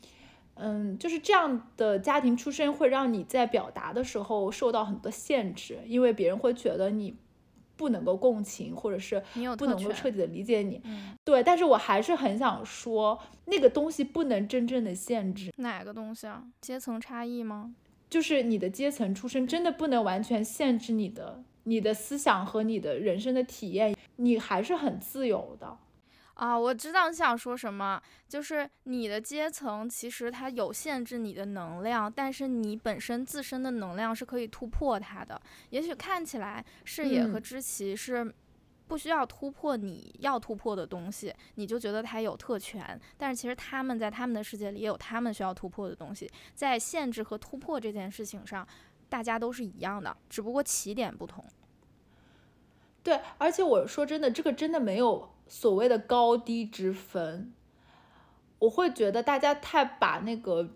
[0.55, 7.17] 嗯，就是这样的家庭出身会让你在表达的时候受到很多限制，因为别人会觉得你
[7.77, 9.21] 不能够共情，或者是
[9.59, 10.81] 不能够彻底的理解你。
[11.25, 16.45] 对，但是我还是很想说，那个东西不能真正的限制哪个东西啊？
[16.61, 17.75] 阶层差异吗？
[18.09, 25.77] 就是你的阶层出身真的不能完全限制你的你的思想和你的人生的体验，你还是很自由的。
[26.35, 35.41] 啊，我知道你想说什么，就是你的阶层其实它有限制你的能量，但是你本身自身的能量是可以突破它的。
[35.71, 38.35] 也许看起来视野和知其是
[38.89, 46.29] 不需要突破你要突破的东西，你就觉得它有特权，但是其实他们在他们的世界里也有他们需要突破的东西。
[46.53, 48.67] 在限制和突破这件事情上，
[49.15, 51.45] 大家都是一样的，只不过起点不同。
[53.05, 55.31] 对，而且我说真的，这个真的没有。
[55.47, 57.53] 所谓的高低之分，
[58.59, 60.71] 我会觉得大家太把那个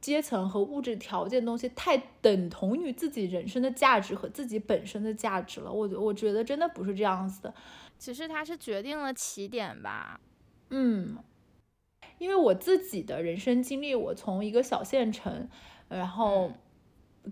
[0.00, 5.72] 阶层和物质条件东西太等同于自己人生的价值和自己本身的价值了。
[5.72, 7.52] 我我觉得真的不是这样子的。
[7.98, 10.20] 其实它是决定了起点吧。
[10.70, 11.16] 嗯，
[12.18, 15.48] 因为我自己的人生经历，我从一个小县城，
[15.88, 16.52] 然后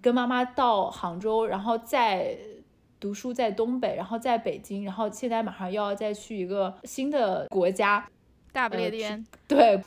[0.01, 2.39] 跟妈妈到杭州，然后再。
[3.03, 8.09] 读书在东北，然后在北京，然后现在马上又要再去一个新的国家，
[8.53, 9.27] 大不列颠。
[9.49, 9.83] 对，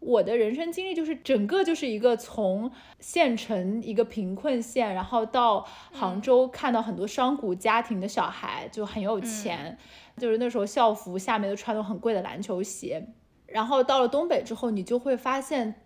[0.00, 2.68] 我的人生经历就是整个就是一个从
[2.98, 9.78] 县城一个贫困县，然后到杭州看到很多商贾家庭的小孩就很有钱，
[10.16, 13.06] 就是那时候校服下面都穿的很贵的篮球鞋，
[13.46, 15.81] 然后到了东北之后，你就会发现。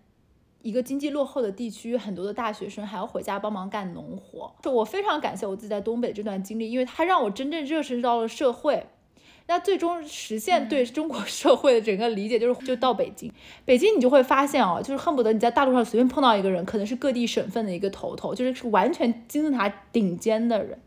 [0.61, 4.53] 一个经济落后的地区，很多的大学生还要回家帮忙干农活。
[4.61, 8.87] 就我非常感谢我自己在东北这段经历，因为它让我真正认识到了社会。
[9.49, 13.31] 那最终实现对中国社会的整个理解，就是就到北京。
[13.63, 20.79] 北京你就会发现哦，就是恨不得你在大路上随便碰到一个人，可能是各地省份的一个头头，就是是完全金字塔顶尖的人。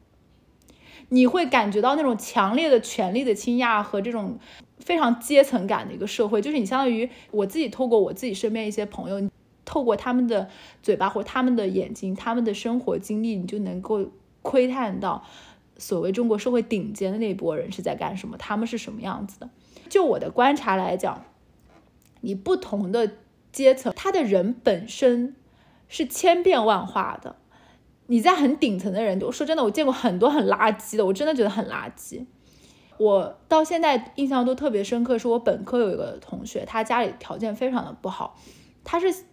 [1.09, 4.39] 你会感觉到那种强烈的权力的倾轧和这种
[4.79, 9.31] 非常阶层感的一个社会，就是你相当于我自己透过我自己身边一些朋友。
[9.71, 10.49] 透过他们的
[10.83, 14.11] 嘴巴或他们的眼睛，他们的生活经历，你就能够
[14.43, 15.23] 窥探到
[15.79, 19.49] 所谓中国社会顶尖的那波人是在干什么，他们是什么样子的。
[19.89, 21.23] 就我的观察来讲，
[22.21, 23.12] 你不同的
[23.53, 25.37] 阶层，他的人本身
[25.87, 27.37] 是千变万化的。
[28.09, 32.27] 你在很顶层的人，我说真的，我见过很多很垃圾的，我真的觉得很垃圾。
[32.99, 38.37] 我到现在印象都特别深刻，是我本科有一个同学，他家里条件非常的不好，
[38.83, 39.30] 他是。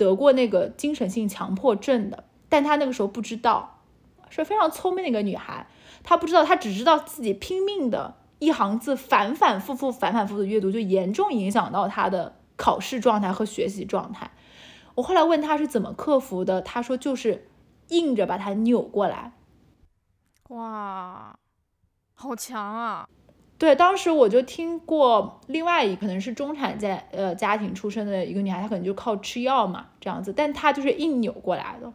[0.00, 3.82] 得过那个精神性强迫症的，但她那个时候不知道，
[4.30, 5.66] 是非常聪明的一个女孩。
[6.02, 14.30] 她不知道，她只知道自己拼命的一行字反反复复、反反复复的阅读，就严重影响到她的考试状态和学习状态。
[14.94, 17.46] 我后来问她是怎么克服的，她说就是
[17.88, 19.34] 硬着把它扭过来。
[20.48, 21.38] 哇，
[22.14, 23.06] 好强啊！
[23.60, 31.92] 对，当时我就听过另外一可能是中产家呃家庭出身的一个女孩，她可能就靠吃药嘛这样子，但她就是硬扭过来的。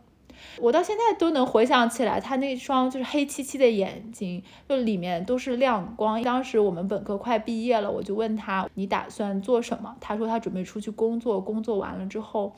[0.60, 6.22] 我到现在都能回想起来，她那双就是黑漆漆的眼睛，就里面都是亮光。
[6.22, 9.96] 当时我们本科快毕业了，我就问她你打算做什么？
[10.00, 12.54] 她说她准备出去工作，工作完了之后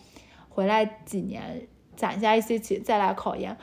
[0.49, 3.55] 回来几年攒下一些钱再来考研。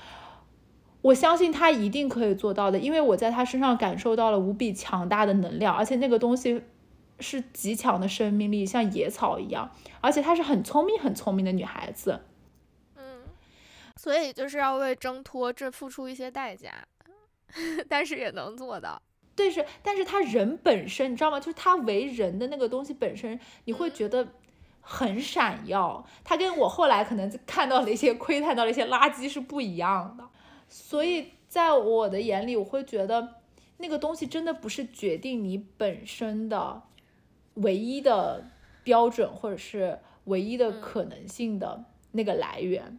[1.05, 6.63] 我相信他一定可以做到的，因为我在他身上感受到了无比强大的能量，而且那个东西
[7.21, 12.21] 是极强的生命力，像野草一样，而且她是很聪明、很聪明的女孩子。
[12.97, 13.21] 嗯，
[13.97, 16.73] 所以就是要为挣脱这付出一些代价，
[17.87, 19.03] 但是也能做到。
[19.37, 21.39] 对，是，但是他人本身，你知道吗？
[21.39, 24.27] 就是他为人的那个东西本身，你会觉得
[24.81, 26.07] 很闪耀。
[26.25, 30.27] 他跟我后来可能看到的一些窥探到的一些垃圾是不一样的。
[30.77, 33.37] 所以在我的眼里，我会觉得
[33.77, 36.83] 那个东西真的不是决定你本身的
[37.55, 38.51] 唯一的
[38.83, 42.99] 标准，或者是唯一的可能性的那个来源。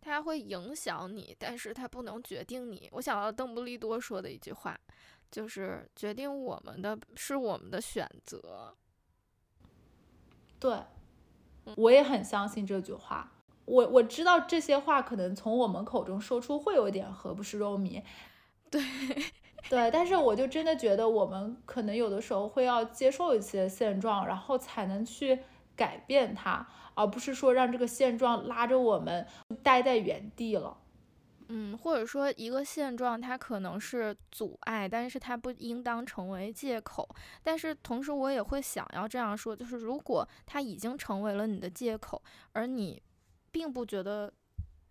[0.00, 2.88] 它会影响你，但是它不能决定你。
[2.92, 4.78] 我想到邓布利多说的一句话，
[5.28, 8.72] 就是决定我们的是我们的选择。
[10.60, 10.78] 对，
[11.76, 13.32] 我也很相信这句话。
[13.68, 18.02] 我我知道这些话可能从我们口中说出会有点何不食肉糜，
[18.70, 18.82] 对
[19.68, 25.40] 对，但是我就真的觉得我们可能有的时候会要接受一些现状，然后才能去
[25.76, 29.26] 改变它，而不是说让这个现状拉着我们
[29.62, 30.78] 待在原地了。
[31.50, 37.08] 嗯，或者说一个现状它可能是阻碍，但是它不应当成为借口。
[37.42, 43.02] 但是同时我也会想要这样说，就是如果它已经成为了你的借口，而你。
[43.50, 44.32] 并不觉得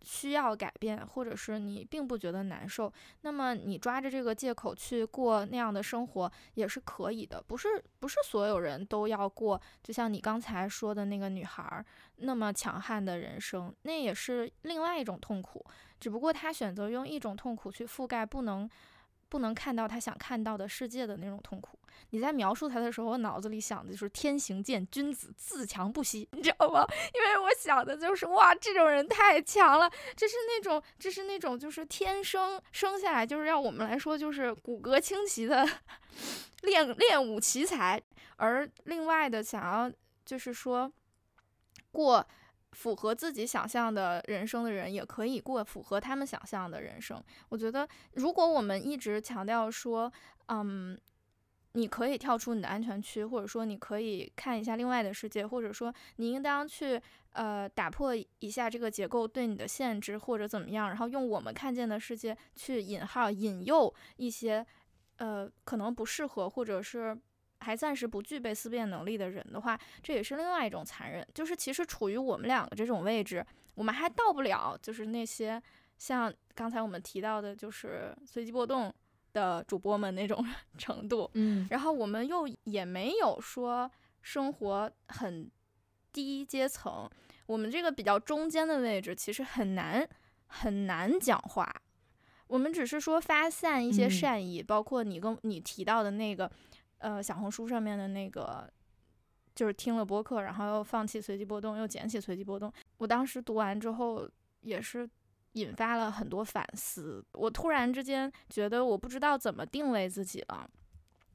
[0.03, 2.91] 需要改变，或者是你并不觉得难受，
[3.21, 7.43] 那么你抓着这个借口去过那样的生活也是可以的。
[7.45, 11.83] 不是不是所有人都要过，就像你刚才说的那个女孩
[12.17, 15.65] 那么强悍的人生，那也是另外一种痛苦。
[15.99, 18.69] 只不过她选择用一种痛苦去覆盖不能
[19.29, 21.77] 不能看到他想看到的世界的那种痛苦。
[22.11, 26.85] 你在描述他的时候，我脑子里想的就是天行健，君子自强不息，你知道吗？
[27.13, 35.67] 因为我想的就是哇，这种人太强了，这是那种，这是那种，就是天生生下来就是让我们来说就是骨骼清奇的
[36.61, 38.01] 练练武奇才。
[38.37, 39.91] 而另外的想要
[40.23, 40.91] 就是说
[41.91, 42.25] 过
[42.77, 47.21] 符合自己想象的人生的人，也可以过符合他们想象的人生。
[47.49, 50.11] 我觉得，如果我们一直强调说，
[50.47, 50.97] 嗯。
[51.73, 56.99] 你可以跳出你的安全区，或者说你可以看一下另外的世界，或者说你应当去
[57.33, 64.65] 呃打破一下这个结构对你的限制，或者怎么样，然后用我们看见的世界去引号引诱一些
[65.17, 67.15] 呃可能不适合或者是
[67.59, 71.27] 还暂时不具备思辨能力的人的话，这也是另外一种残忍。
[71.33, 73.45] 就是其实处于我们两个这种位置，
[73.75, 75.61] 我们还到不了就是那些
[75.97, 78.93] 像刚才我们提到的，就是随机波动。
[79.33, 80.43] 的主播们那种
[80.79, 83.91] 程度，嗯，然后我们又也没有说
[84.23, 85.51] 生活很
[86.11, 87.07] 低阶层，
[87.45, 90.07] 我们这个比较中间的位置，其实很难
[90.47, 91.71] 很难讲话。
[92.47, 96.49] 我们只是说发散一些善意，包括你跟你提到的那个，
[96.99, 98.67] 呃，小红书上面的那个，
[99.53, 102.71] 就是听了播客，然后又放弃随机波动，又捡起随机波动。
[102.97, 104.27] 我当时读完之后，
[104.61, 105.07] 也是
[105.53, 107.23] 引发了很多反思。
[107.33, 110.69] 我突然之间觉得，我不知道怎么定位自己了。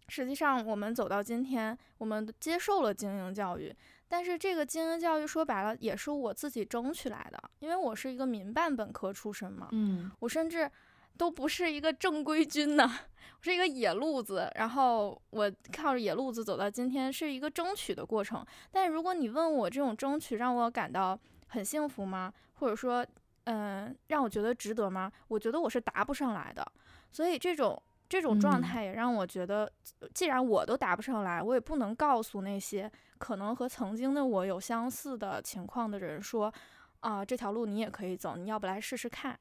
[0.08, 3.74] 实际上，我们走到今天，我们接受了精英教育，
[4.08, 9.68] 但是这个精英教育说白了也是我自己争取来的，因为我是一个民办本科出身嘛。
[9.72, 10.70] 嗯，我甚至。
[11.16, 18.44] 都不是一个正规军呢，我是一个野路子，然后我靠着野路子走到今天，是一个争取的过程。
[18.70, 22.32] 但如果你问我这种争取让我感到很幸福吗？
[22.54, 23.06] 或者说，
[23.44, 25.10] 嗯，让我觉得值得吗？
[25.28, 26.66] 我觉得我是答不上来的。
[27.10, 29.70] 所以这种这种状态也让我觉得，
[30.14, 36.52] 既然我都答不上来，我也不能告诉那些可能和曾经的我有相似的情况的人说，
[37.00, 39.38] 啊，这条路你也可以走，你要不来试试看。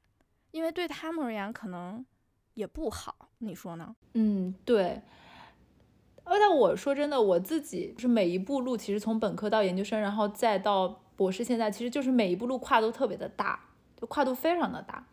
[0.52, 2.06] 因为对他们而言，可能
[2.54, 3.96] 也不好，你说呢？
[4.14, 5.02] 嗯，对。
[6.24, 13.60] 呃，但我说真的，我自己是每一步路，其实从本科到研究生，然后再到博士，现在其实就是每一步路跨度特别的大，
[14.00, 15.08] 就跨度非常的大。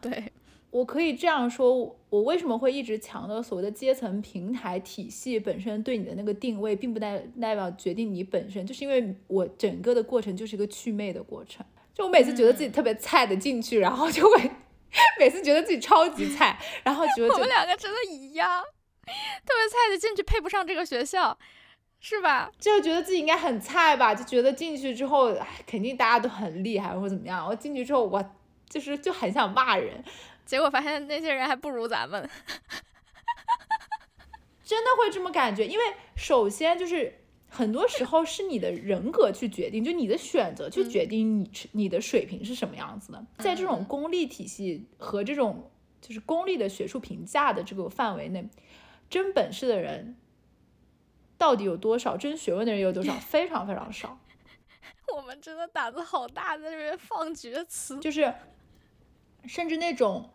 [0.00, 0.32] 对
[0.70, 11.64] 我可以这样说，我为什么会一直强调所谓的阶层平台体系本身对你的那个定位，并不代代表决定你本身，就是因为我整个的过程就是一个祛魅的过程。
[11.94, 14.50] 就我每次觉得自己特别菜的进去，然后就会
[15.18, 21.36] 每次觉得自己超级菜， 然后觉得我们两个真的一样，特别菜的进去配不上这个学校，
[22.00, 22.50] 是吧？
[22.58, 25.34] 就觉得自己应该很菜吧，就觉得进去之后
[25.66, 27.46] 肯定大家都很厉害或者怎么样。
[27.46, 28.22] 我进去之后，我
[28.68, 30.04] 就是就很想骂人，
[30.44, 32.28] 结果发现那些人还不如咱们，
[34.64, 35.84] 真的会这么感觉，因为
[36.16, 37.21] 首先就是。
[37.54, 43.22] 很多时候是你的人格去决定，就你的选择去决定你你的水平是什么样子的。
[43.38, 48.48] 在这种功利体系和这种就是功利的学术评价的这个范围内，
[49.10, 50.16] 真本事的人
[51.36, 52.16] 到底有多少？
[52.16, 53.12] 真学问的人有多少？
[53.20, 54.18] 非常非常少。
[55.14, 58.32] 我们真的胆子好大，在这边放厥词，就是
[59.46, 60.30] 甚至那种。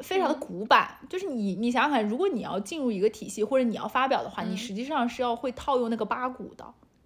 [0.00, 6.64] 非常的古板，就是你，你想想看，如果你要进入一个体系或者你要发表的话，你实际上是要会套用那个八股的，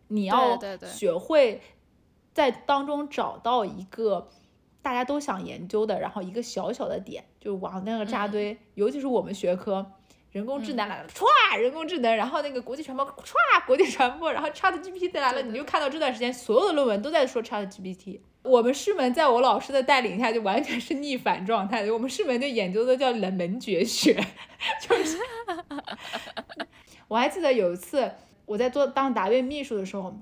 [0.09, 1.61] 你要学会
[2.33, 4.29] 在当中找到一个
[4.81, 8.57] 大家都想研究的，然后一个小小的点，就往那个扎堆。
[8.75, 9.85] 尤其是我们学科，
[10.31, 18.21] 人工智能来了，歘，人工智能，然后那个国际传播，歘，国际传播，然后 Chat GPT 来了，你就看到这段时间所有的论文都在说 Chat GPT。
[18.43, 21.93] 我们师门在我老师的带领下就完全是逆反状态的。
[21.93, 24.15] 我们师门就研究的叫冷门绝学，
[24.81, 25.19] 就是。
[27.09, 28.13] 我还记得有一次
[28.47, 30.15] 我在做当答辩秘书的时候，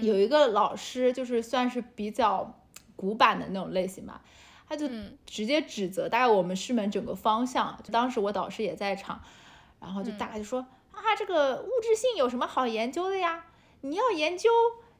[0.00, 2.60] 有一个老师就是算是比较
[2.96, 4.22] 古板的那种类型吧，
[4.74, 4.88] 他就
[5.24, 7.78] 直接指责大概我们师门整个方向。
[7.84, 9.20] 就当时我导师也在场，
[9.80, 13.44] 然后就大概就说啊，这个物质性有什么好研究的呀？
[13.82, 14.50] 你要研究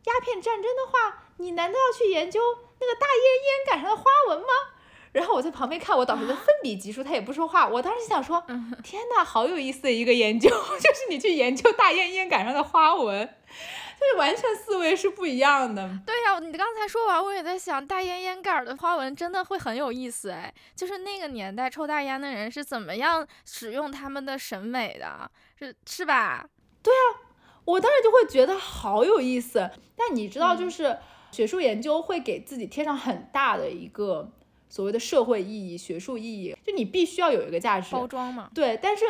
[0.04, 1.20] 鸦片战争的话。
[1.38, 2.40] 你难道要去研究
[2.78, 4.46] 那个大烟烟杆上的花纹吗？
[5.10, 7.66] 然后我在旁边看，我导师在奋笔疾书，他也不说话。
[7.66, 8.40] 我当时想说，
[8.84, 10.48] 天哪，好有意思的一个研究，
[10.78, 13.28] 就是你去研究大烟烟杆上的花纹，
[14.00, 15.98] 就是完全思维是不一样的。
[16.06, 26.46] 对呀，你刚才说完，我也在想，大烟烟杆的花纹真的会很有意思哎，就是那个年代抽大烟的人是怎么样使用他们的审美的，是是吧？
[26.82, 27.30] 对啊，
[27.64, 29.70] 我当时就会觉得好有意思。
[29.96, 30.98] 但你知道，就是。
[31.34, 34.30] 学术研究会给自己贴上很大的一个
[34.68, 38.48] 所谓的社会意义、学术意义，就你必须要有一个价值包装嘛。
[38.54, 39.04] 对，但是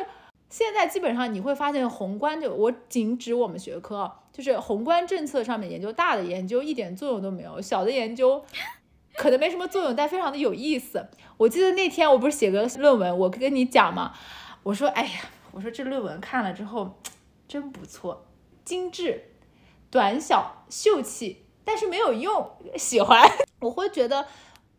[0.48, 8.44] 现在基本上你会发现，宏观就我仅指我们学科，就是宏观政策上面研究，大的研究一点作用都没有，小的研究
[9.16, 11.06] 可能没什么作用，但非常的有意思。
[11.36, 14.12] 我记得那天我不是写个论文，我跟你讲嘛，
[14.62, 15.20] 我说哎呀，
[15.52, 16.98] 我说这论文看了之后
[17.48, 18.26] 真不错，
[18.64, 19.24] 精致、
[19.90, 21.40] 短小、秀气。
[21.66, 23.26] 但是没有用，喜欢
[23.60, 24.26] 我会觉得，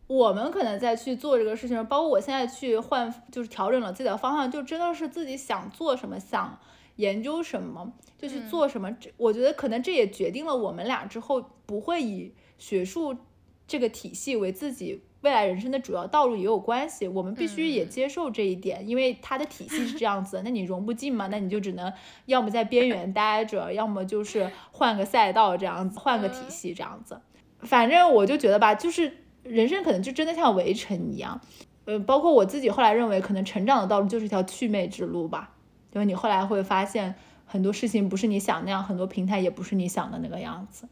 [0.06, 6.58] 我们可能在去做这个事情，包括我现在去换，就是调整了自己的方向，就真的是自己想做什么，想
[6.96, 8.92] 研究什么就去做什么。
[8.92, 13.16] 这我觉得可能这也决定了我们俩之后不会以学术
[13.66, 15.02] 这个体系为自己。
[15.22, 21.92] 未来人生的主要道路也有关系，我们必须也接受这一点，因为它的体系是这样子，那你融不进嘛，那你就只能
[22.26, 27.20] 要么在边缘待着，要么就是换个赛道这样子，换个体系这样子。
[27.58, 31.40] 反正我就觉得吧，就是人生可能就真的像围城一样，
[31.84, 35.54] 呃，包括我自己后来认为，可能成长的道路就是一条祛魅之路吧，
[35.92, 40.88] 因为你后来会发现很多事情不是你想那样，很多平台也不是你想的那个样子。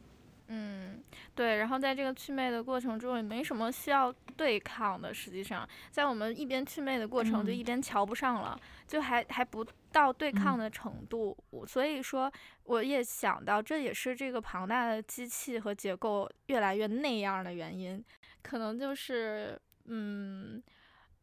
[0.48, 1.00] 嗯。
[1.36, 5.12] 对，然后在这个祛魅的过程中也没什么需要对抗的。
[5.12, 11.36] 实际上，在我们一边祛魅的过程，就一边瞧不上了，就还还不到对抗的程度。
[11.66, 12.32] 所以说，
[12.62, 18.00] 我也想到，这也是这个庞大的机器和结构越来越那样的原因。
[18.44, 20.62] 可能就是，嗯，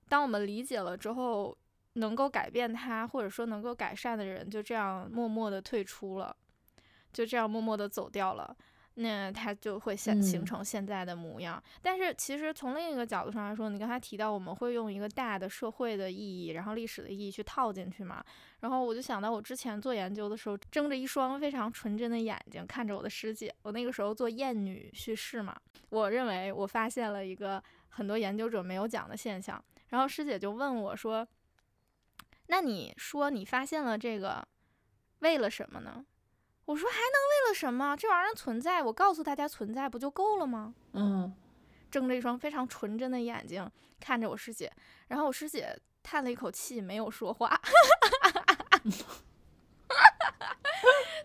[0.10, 1.56] 当我们理解了之后，
[1.94, 6.36] 能够改变它，或者说能够改善的人，就这样默默的退出了，
[7.14, 8.58] 就这样默默的走掉了。
[8.96, 11.62] 那它就会现形成现在的模样。
[11.82, 18.24] 但是其实从另一个角度上来说，你刚才提到我们会用一个大的社会的意义，然后历史的意义去套进去嘛。
[18.60, 23.54] 然后我就想到我之前做研究的时候，睁着一双非常纯真的眼睛看着我的师姐。
[23.64, 25.56] 我那个时候做厌女叙事嘛，
[25.90, 29.64] 我认为我发现了一个很多研究者没有讲的现象。
[29.88, 31.28] 然后师姐就问我说
[32.48, 34.48] ：“那你说你发现了这个，
[35.20, 36.06] 为了什么呢？”
[36.66, 37.96] 我说还能为了什么？
[37.98, 40.74] 这玩意儿存在，我告诉大家存在不就够了吗？
[40.94, 41.34] 嗯，
[41.90, 44.72] 睁着一双非常纯真的眼睛看着我师姐，
[45.08, 47.60] 然后我师姐叹了一口气，没有说话。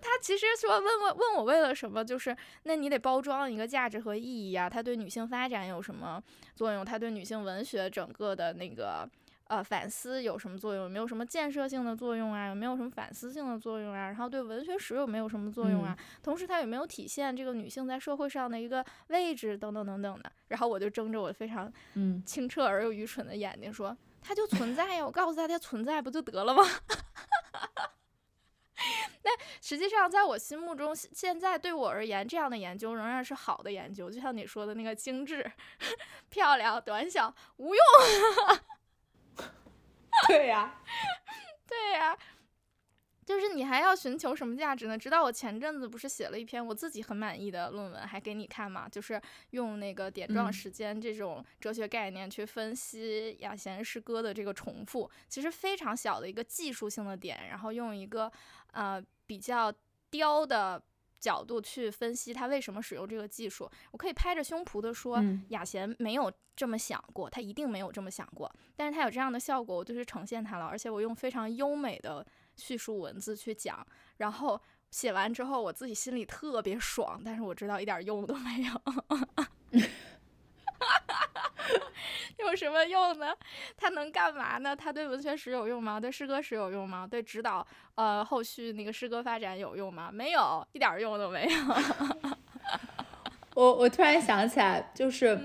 [0.00, 6.22] 他其实说问问问我为了什么，就是那你得包装一个价值和意义啊，它对女性发展有什么
[6.54, 6.84] 作用？
[6.84, 9.08] 它对女性文学整个的那个。
[9.48, 10.84] 呃，反思有什么作用？
[10.84, 12.48] 有没有什么建设性的作用啊？
[12.48, 14.06] 有没有什么反思性的作用啊？
[14.06, 15.96] 然后对文学史有没有什么作用啊？
[16.22, 20.32] 同时，它有没有体现这个女性在社会上的一个位置等等等等的？
[20.48, 21.72] 然后我就睁着我非常
[22.24, 25.06] 清澈而又愚蠢的眼睛说：“它就存在呀！
[25.06, 26.62] 我告诉大家存在不就得了吗？”
[29.22, 29.30] 那
[29.62, 34.10] 实际上，在我心目中，现在对我而言，这样的研究仍然是好的研究。
[34.10, 35.50] 就像你说的那个精致、
[36.28, 37.82] 漂亮、短小、无用。
[40.28, 40.80] 对呀，
[41.66, 42.16] 对呀，
[43.24, 44.96] 就是你还要寻求什么价值呢？
[44.96, 48.88] 直到我前阵子不是写了一篇我自己很满意的论文，还给你看嘛？
[48.88, 58.30] 就是用那个点状时间这种哲学概念去分析雅贤诗歌的这个重复，其实非常小的一个技术性的点，然后用一个
[58.72, 59.72] 呃比较
[60.10, 60.82] 刁的。
[61.26, 72.24] 角度去分析他为什么使用这个技术，我可以拍着胸脯的说，雅贤没有这么想过，他一定没有这么想过，但是他有这样的效果，我就去呈现他了，而且我用非常优美的
[72.54, 73.84] 叙述文字去讲，
[74.18, 74.60] 然后
[74.92, 79.82] 写完之后我自己心里特别爽，但是我知道一点用都没有。
[82.38, 83.34] 有什么用呢？
[83.76, 84.74] 它能干嘛呢？
[84.74, 85.98] 它对文学史有用吗？
[86.00, 87.06] 对诗歌史有用吗？
[87.10, 90.10] 对指导呃后续那个诗歌发展有用吗？
[90.12, 91.58] 没有，一点用都没有。
[93.54, 95.38] 我我突然想起来，就是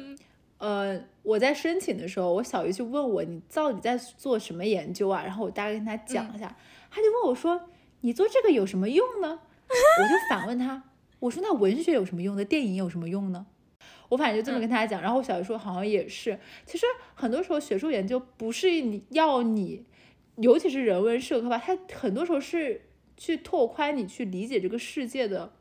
[0.57, 5.23] 呃我在申请的时候，我小姨就问我你到底在做什么研究啊？
[5.23, 6.53] 然后我大概跟他讲一下，
[6.89, 7.69] 他就问我说
[8.01, 9.39] 你做这个有什么用呢？
[9.71, 10.83] 我就反问他，
[11.19, 12.43] 我说那文学有什么用呢？
[12.43, 13.45] 电影有什么用呢？
[14.11, 16.37] 我反正就这么跟他讲，然后我小姨说好像也是。
[16.65, 16.85] 其实
[17.15, 19.85] 很多时候学术研究不是你要你，
[20.35, 22.81] 尤其是人文社科吧，它很多时候是
[23.15, 25.53] 去拓宽你去理解这个世界的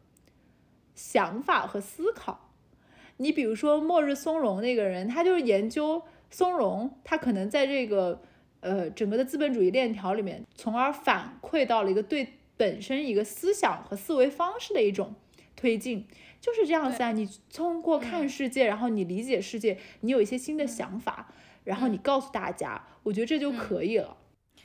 [0.97, 2.51] 想法和思考。
[3.19, 8.21] 你比如说末日松茸那个人，他就是研究松茸，他可能在这个
[8.59, 12.27] 呃整个的资本主义链条里面，从而反馈到了一个对
[12.57, 15.15] 本身一个思想和思维方式的一种
[15.55, 16.09] 推进。
[16.41, 21.35] 就是这样子啊，你通过看世界，然后你理解世界，你有一些新的想法，
[21.65, 24.17] 然后你告诉大家，我觉得这就可以了。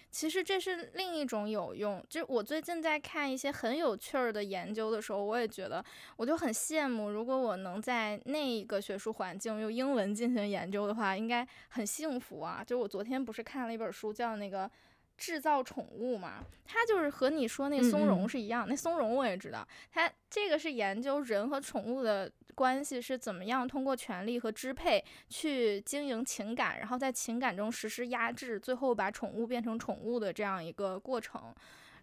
[0.10, 5.84] 其实这是另一种有用，就我最近在看一些很有趣儿的研究的时候，我也觉得，
[6.16, 12.64] 我就很羡慕，如果我能在那个学术环境用英文进行研究的话，应该很幸福啊。
[12.66, 14.72] 就我昨天不是看了一本书，叫那个。
[15.18, 18.66] 制造宠物嘛，它就是和你说那松茸是一样。
[18.68, 31.54] 那松茸我也知道，它这个是研究人和宠物的关系是怎么样通过权力和支配去经营情感，然后在情感中实施压制，最后把宠物变成宠物的这样一个过程。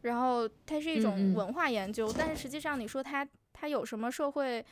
[0.02, 4.64] 然后它是一种文化研究，但是实际上你说它它有什么社会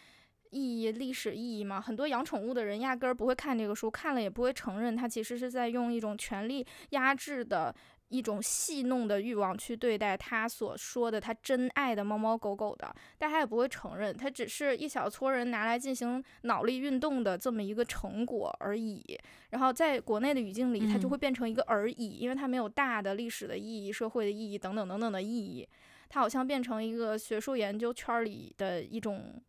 [0.51, 1.81] 意义、历史意义吗？
[1.81, 7.75] 很多养宠物的人压根儿不会看这个书，看了也不会承认它其实是在用一种权力压制的。
[8.11, 19.19] 一种戏弄的欲望去对待他所说的他真爱的猫猫狗狗的，但他也不会承认，他只是一小撮人拿来进行脑力运动的这么一个成果而已。
[19.51, 25.67] 然后在国内的语境里，它就会变成一个而已，因为它没有大的历史的意义、社会的意义等等等等的意义。
[26.09, 29.41] 它好像变成一个学术研究圈里的一种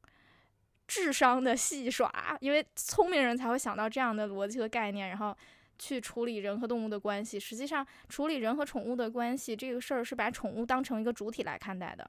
[0.87, 5.35] 智商的戏耍，因为聪明人才会想到这样的逻辑和概念，然后。
[5.81, 12.07] 去处理人和动物的关系，实际上处理人和宠物的关系这个事儿是把宠物当成一个主体来看待的。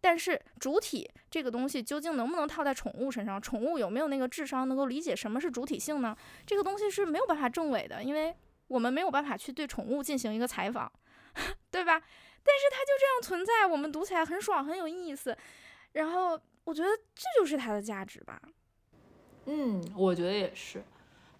[0.00, 3.38] 但是主体这个东西究竟能不能套在宠物身上？
[3.38, 6.16] 宠物有没有那个智商能够理解什么是主体性呢？
[6.46, 8.34] 这个东西是没有办法证伪的，因为
[8.68, 10.90] 我们没有办法去对宠物进行一个采访，
[11.70, 12.00] 对吧？
[12.42, 15.36] 但是它就这样存在，我们读起来很爽，很有意思。
[15.92, 18.40] 然后我觉得这就是它的价值吧。
[19.44, 20.82] 嗯，我觉得也是。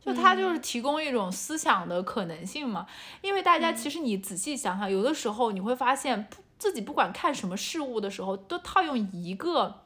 [0.04, 2.86] 就它就是提供一种思想的可能性嘛。
[3.20, 6.28] 因为大家其实你仔细想想，有的时候你会发现，
[6.58, 9.82] 自己不管看什么事物的时候，都套用一个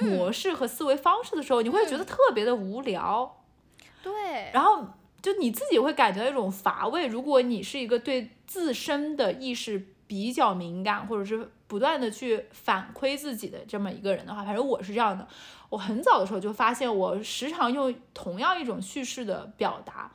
[0.00, 3.42] 模式和思维方式的时候，你会觉得特别的无聊。
[4.02, 4.50] 对。
[4.52, 4.86] 然后
[5.20, 7.06] 就你自己会感觉到一种乏味。
[7.06, 15.26] 如果你是一个对自身的意识比较敏感，或者是不断的去反馈自己的这么一个人的话，反正我是这样的。
[15.70, 20.10] 我很早的时候就发现，我时常用同样一种叙事的表达，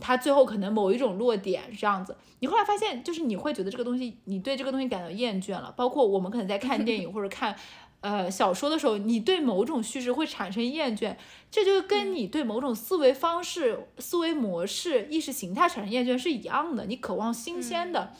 [0.00, 2.16] 它最后可能某一种落点是这样子。
[2.40, 5.72] 你后来发现，就是你会觉得这个东西，你对这个东西感到厌倦了。
[5.76, 7.54] 包括我们可能在看电影或者看
[8.00, 11.16] 呃小说的时候，你对某种叙事会产生厌倦，
[11.50, 16.86] 这就跟你对某种思维方式、思维模式、意识形态产生厌倦是一样的。
[16.86, 18.12] 你渴望新鲜的。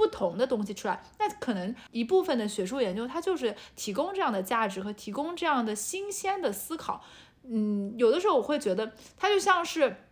[0.00, 7.04] 不同的东西出来，那可能一部分的学术研究，它就是提供这样的价值和提供这样的新鲜的思考。
[7.42, 10.06] 嗯，有的时候我会觉得，它就像是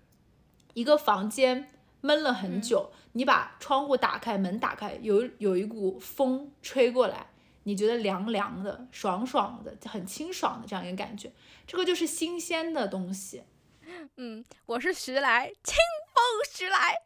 [0.74, 1.72] 一个房间
[2.02, 7.28] 闷了很久，你把窗户打开，门打开，有有一股风吹过来，
[7.62, 11.32] 你觉得凉凉的、爽爽的、很清爽的这样一个感觉，
[11.66, 13.44] 这个就是新鲜的东西。
[14.16, 15.76] 嗯，我是徐来，清
[16.12, 16.22] 风
[16.52, 16.96] 徐来。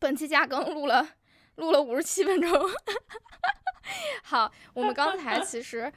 [0.00, 1.06] 本期加更录了
[1.56, 2.50] 录了五十七分钟，
[4.22, 5.92] 好，我们刚才其实。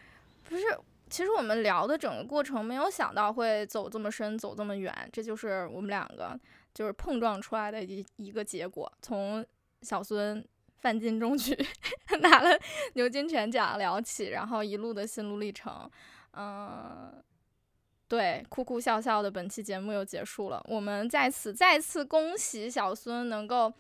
[0.52, 0.64] 不是，
[1.10, 6.38] 其实我们聊的整个过程没有想到会走这么深，走这么远，这就是我们两个
[6.74, 8.92] 就是碰撞出来的一一个结果。
[9.02, 9.46] 从
[9.82, 10.46] 小孙
[10.82, 11.58] 范进中举
[12.20, 12.60] 拿了
[12.96, 15.90] 牛津全奖聊起，然后一路的心路历程，
[16.34, 17.24] 嗯。
[18.10, 20.62] 对，哭哭笑笑的本期节目又结束了。
[20.68, 23.72] 我们在此再次恭喜小孙能够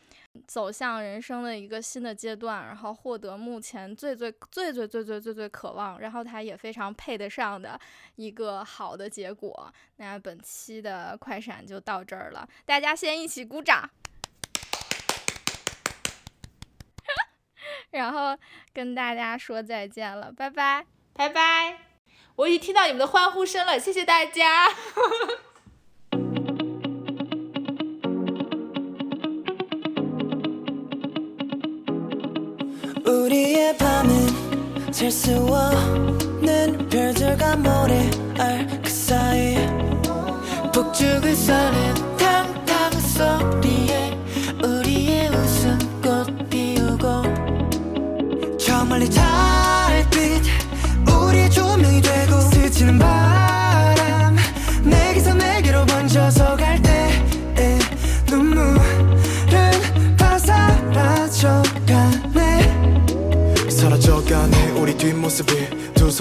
[0.47, 7.79] 走向人生的一个新的阶段，然后获得目前最最最最最最最最渴望，然后他也非常配得上的
[8.15, 9.71] 一个好的结果。
[9.97, 13.89] 那本期的快闪就到这儿了，大家先一起鼓掌，
[17.91, 18.37] 然后
[18.73, 21.79] 跟大家说再见了，拜拜，拜拜。
[22.37, 24.69] 我已经听到你们的欢呼声了，谢谢大家。
[33.05, 39.55] 우리의 밤은 잘 수 없는 별들과 모래알 그 사이
[40.71, 42.10] 북쪽을 사는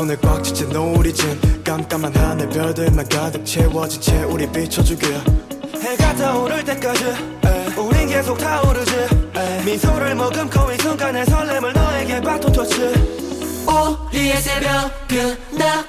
[0.01, 5.07] 손에 꽉 쥐진 노을이 진 깜깜한 하늘 별들만 가득 채워진 채 우리 비춰주게
[5.79, 7.75] 해가 타오를 때까지 에이.
[7.77, 8.95] 우린 계속 타오르지
[9.37, 9.65] 에이.
[9.67, 12.77] 미소를 머금고 이 순간의 설렘을 너에게 바톤 터치
[13.69, 15.85] 우리의 새벽은 나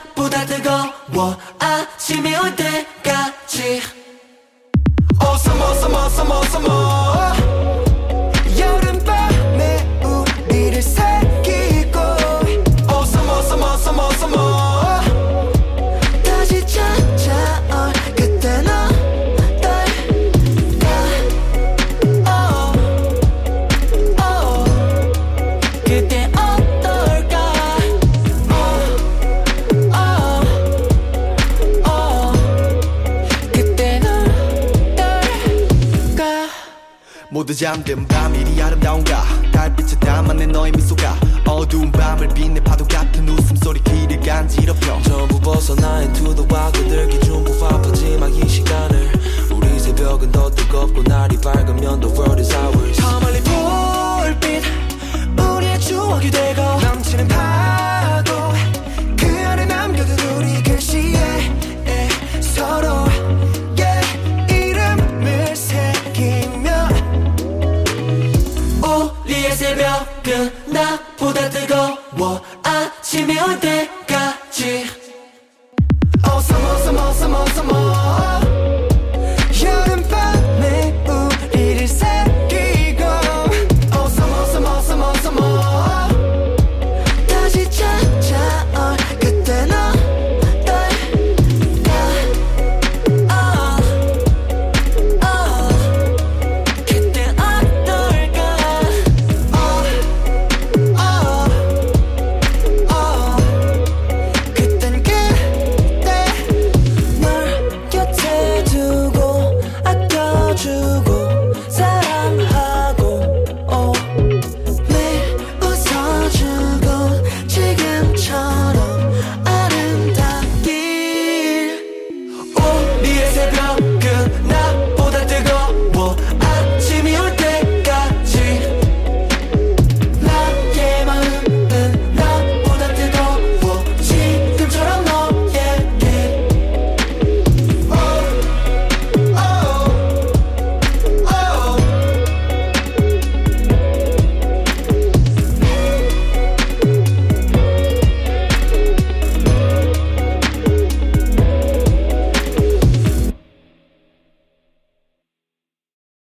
[37.82, 39.24] 잠든 밤 이리 아름다운가?
[39.52, 45.02] 달빛에 담아낸 너의 미소가 어두운 밤을 빛내 파도 같은 웃음소리 귀를 간지럽혀.
[45.02, 46.04] 전부 벗어나
[46.52, 49.12] wild 그들기 중부 바쁘지만 이 시간을
[49.52, 52.81] 우리 새벽은 더 뜨겁고 날이 밝으면 the world is ours